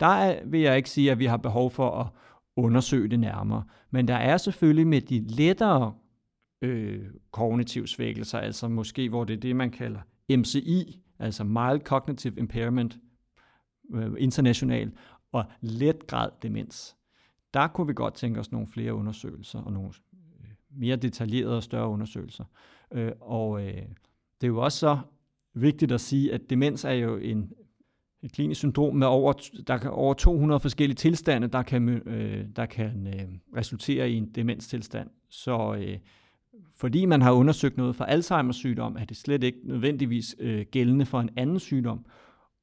Der 0.00 0.06
er, 0.06 0.46
vil 0.46 0.60
jeg 0.60 0.76
ikke 0.76 0.90
sige, 0.90 1.10
at 1.10 1.18
vi 1.18 1.26
har 1.26 1.36
behov 1.36 1.70
for 1.70 1.90
at 1.90 2.06
undersøge 2.56 3.08
det 3.08 3.20
nærmere. 3.20 3.64
Men 3.90 4.08
der 4.08 4.16
er 4.16 4.36
selvfølgelig 4.36 4.86
med 4.86 5.00
de 5.00 5.20
lettere 5.28 5.94
øh, 6.62 7.06
kognitive 7.30 7.88
svækkelser, 7.88 8.38
altså 8.38 8.68
måske 8.68 9.08
hvor 9.08 9.24
det 9.24 9.34
er 9.34 9.40
det, 9.40 9.56
man 9.56 9.70
kalder 9.70 10.00
MCI, 10.30 11.02
altså 11.18 11.44
Mild 11.44 11.80
Cognitive 11.80 12.34
Impairment 12.38 12.98
øh, 13.94 14.12
international, 14.18 14.92
og 15.32 15.44
let 15.60 16.06
grad 16.06 16.30
demens. 16.42 16.96
Der 17.54 17.68
kunne 17.68 17.86
vi 17.86 17.94
godt 17.94 18.14
tænke 18.14 18.40
os 18.40 18.52
nogle 18.52 18.66
flere 18.66 18.94
undersøgelser 18.94 19.58
og 19.58 19.72
nogle 19.72 19.90
øh, 20.40 20.50
mere 20.70 20.96
detaljerede 20.96 21.56
og 21.56 21.62
større 21.62 21.88
undersøgelser. 21.88 22.44
Øh, 22.92 23.12
og 23.20 23.62
øh, 23.66 23.82
det 24.40 24.46
er 24.46 24.48
jo 24.48 24.58
også 24.58 24.78
så 24.78 24.98
vigtigt 25.54 25.92
at 25.92 26.00
sige, 26.00 26.34
at 26.34 26.50
demens 26.50 26.84
er 26.84 26.92
jo 26.92 27.16
en 27.16 27.52
et 28.22 28.32
klinisk 28.32 28.58
syndrom 28.58 28.96
med 28.96 29.06
over, 29.06 29.32
der 29.66 29.78
kan, 29.78 29.90
over 29.90 30.14
200 30.14 30.60
forskellige 30.60 30.96
tilstande, 30.96 31.48
der 31.48 31.62
kan, 31.62 31.88
øh, 31.88 32.46
der 32.56 32.66
kan 32.66 33.06
øh, 33.06 33.28
resultere 33.56 34.10
i 34.10 34.14
en 34.14 34.30
demenstilstand. 34.34 35.10
Så 35.28 35.74
øh, 35.74 35.98
fordi 36.74 37.04
man 37.04 37.22
har 37.22 37.32
undersøgt 37.32 37.76
noget 37.76 37.96
for 37.96 38.04
Alzheimer's 38.04 38.52
sygdom, 38.52 38.96
er 38.96 39.04
det 39.04 39.16
slet 39.16 39.44
ikke 39.44 39.58
nødvendigvis 39.64 40.36
øh, 40.38 40.66
gældende 40.70 41.06
for 41.06 41.20
en 41.20 41.30
anden 41.36 41.58
sygdom. 41.58 42.06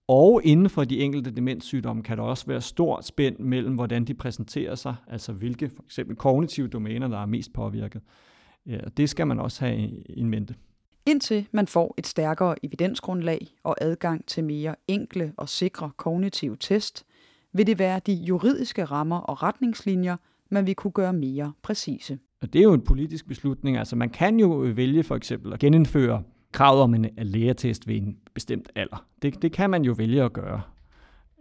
Og 0.08 0.42
inden 0.44 0.70
for 0.70 0.84
de 0.84 1.00
enkelte 1.00 1.32
demenssygdomme 1.32 2.04
kan 2.04 2.18
der 2.18 2.24
også 2.24 2.46
være 2.48 2.62
stort 2.62 3.06
spænd 3.06 3.40
mellem, 3.40 3.76
hvordan 3.76 4.06
de 4.06 4.14
præsenterer 4.14 4.76
sig, 4.76 4.96
altså 5.08 5.34
hvilke 5.34 5.70
for 5.70 5.84
eksempel 5.84 6.16
kognitive 6.16 6.68
domæner, 6.68 7.08
der 7.08 7.18
er 7.18 7.26
mest 7.26 7.54
påvirket. 7.54 8.02
Ja, 8.66 8.78
og 8.86 8.98
det 8.98 9.10
skal 9.10 9.28
man 9.28 9.40
også 9.40 9.66
have 9.66 9.90
i 10.10 10.24
mente. 10.24 10.56
Indtil 11.06 11.48
man 11.52 11.68
får 11.68 11.94
et 11.98 12.08
stærkere 12.08 12.56
evidensgrundlag 12.64 13.48
og 13.64 13.76
adgang 13.82 14.26
til 14.26 14.44
mere 14.44 14.76
enkle 14.88 15.34
og 15.38 15.50
sikre 15.50 15.92
kognitive 15.98 16.58
test, 16.60 17.06
vil 17.54 17.68
det 17.68 17.80
være 17.80 18.00
de 18.06 18.14
juridiske 18.14 18.86
rammer 18.86 19.18
og 19.18 19.44
retningslinjer, 19.44 20.18
man 20.50 20.68
vil 20.68 20.76
kunne 20.76 20.92
gøre 20.92 21.14
mere 21.14 21.54
præcise. 21.62 22.20
Og 22.42 22.54
det 22.54 22.60
er 22.60 22.64
jo 22.64 22.74
en 22.74 22.82
politisk 22.82 23.28
beslutning. 23.28 23.78
Altså 23.78 23.96
man 23.96 24.10
kan 24.10 24.40
jo 24.40 24.48
vælge 24.76 25.04
for 25.04 25.16
eksempel 25.16 25.54
at 25.54 25.60
genindføre 25.60 26.24
kravet 26.56 26.82
om 26.82 26.94
en 26.94 27.10
lægetest 27.18 27.88
ved 27.88 27.96
en 27.96 28.18
bestemt 28.34 28.70
alder. 28.76 29.06
Det, 29.22 29.42
det 29.42 29.52
kan 29.52 29.70
man 29.70 29.86
jo 29.86 29.94
vælge 29.94 30.24
at 30.24 30.34
gøre. 30.34 30.62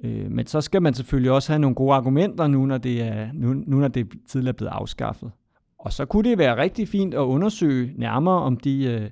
Øh, 0.04 0.30
men 0.30 0.46
så 0.46 0.60
skal 0.60 0.82
man 0.82 0.94
selvfølgelig 0.94 1.32
også 1.32 1.52
have 1.52 1.58
nogle 1.58 1.74
gode 1.74 1.94
argumenter 1.94 2.46
nu, 2.46 2.66
når 2.66 2.78
det 2.78 3.02
er, 3.02 3.28
nu, 3.32 3.52
nu 3.52 3.76
når 3.76 3.88
det 3.88 4.08
tidligere 4.26 4.52
er 4.52 4.56
blevet 4.56 4.70
afskaffet. 4.70 5.30
Og 5.78 5.92
så 5.92 6.04
kunne 6.04 6.30
det 6.30 6.38
være 6.38 6.56
rigtig 6.56 6.88
fint 6.88 7.14
at 7.14 7.18
undersøge 7.18 7.94
nærmere 7.96 8.42
om 8.42 8.56
de, 8.56 8.84
øh, 8.84 9.10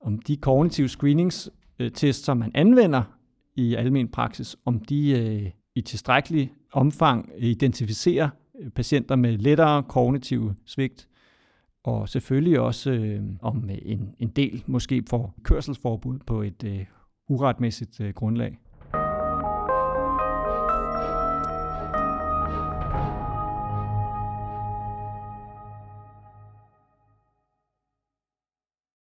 om 0.00 0.18
de 0.18 0.36
kognitive 0.36 0.88
screeningstest, 0.88 2.04
øh, 2.04 2.24
som 2.24 2.36
man 2.36 2.50
anvender 2.54 3.02
i 3.56 3.74
almen 3.74 4.08
praksis, 4.08 4.56
om 4.64 4.80
de 4.80 5.10
øh, 5.10 5.50
i 5.74 5.80
tilstrækkelig 5.80 6.52
omfang 6.72 7.30
identificerer 7.38 8.28
øh, 8.60 8.70
patienter 8.70 9.16
med 9.16 9.38
lettere 9.38 9.82
kognitive 9.82 10.54
svigt, 10.66 11.08
og 11.86 12.08
selvfølgelig 12.08 12.60
også 12.60 12.90
øh, 12.90 13.22
om 13.40 13.70
øh, 13.70 13.78
en, 13.82 14.14
en 14.18 14.28
del 14.28 14.62
måske 14.66 15.02
får 15.10 15.34
kørselsforbud 15.42 16.18
på 16.26 16.42
et 16.42 16.64
øh, 16.64 16.84
uretmæssigt 17.28 18.00
øh, 18.00 18.14
grundlag. 18.14 18.58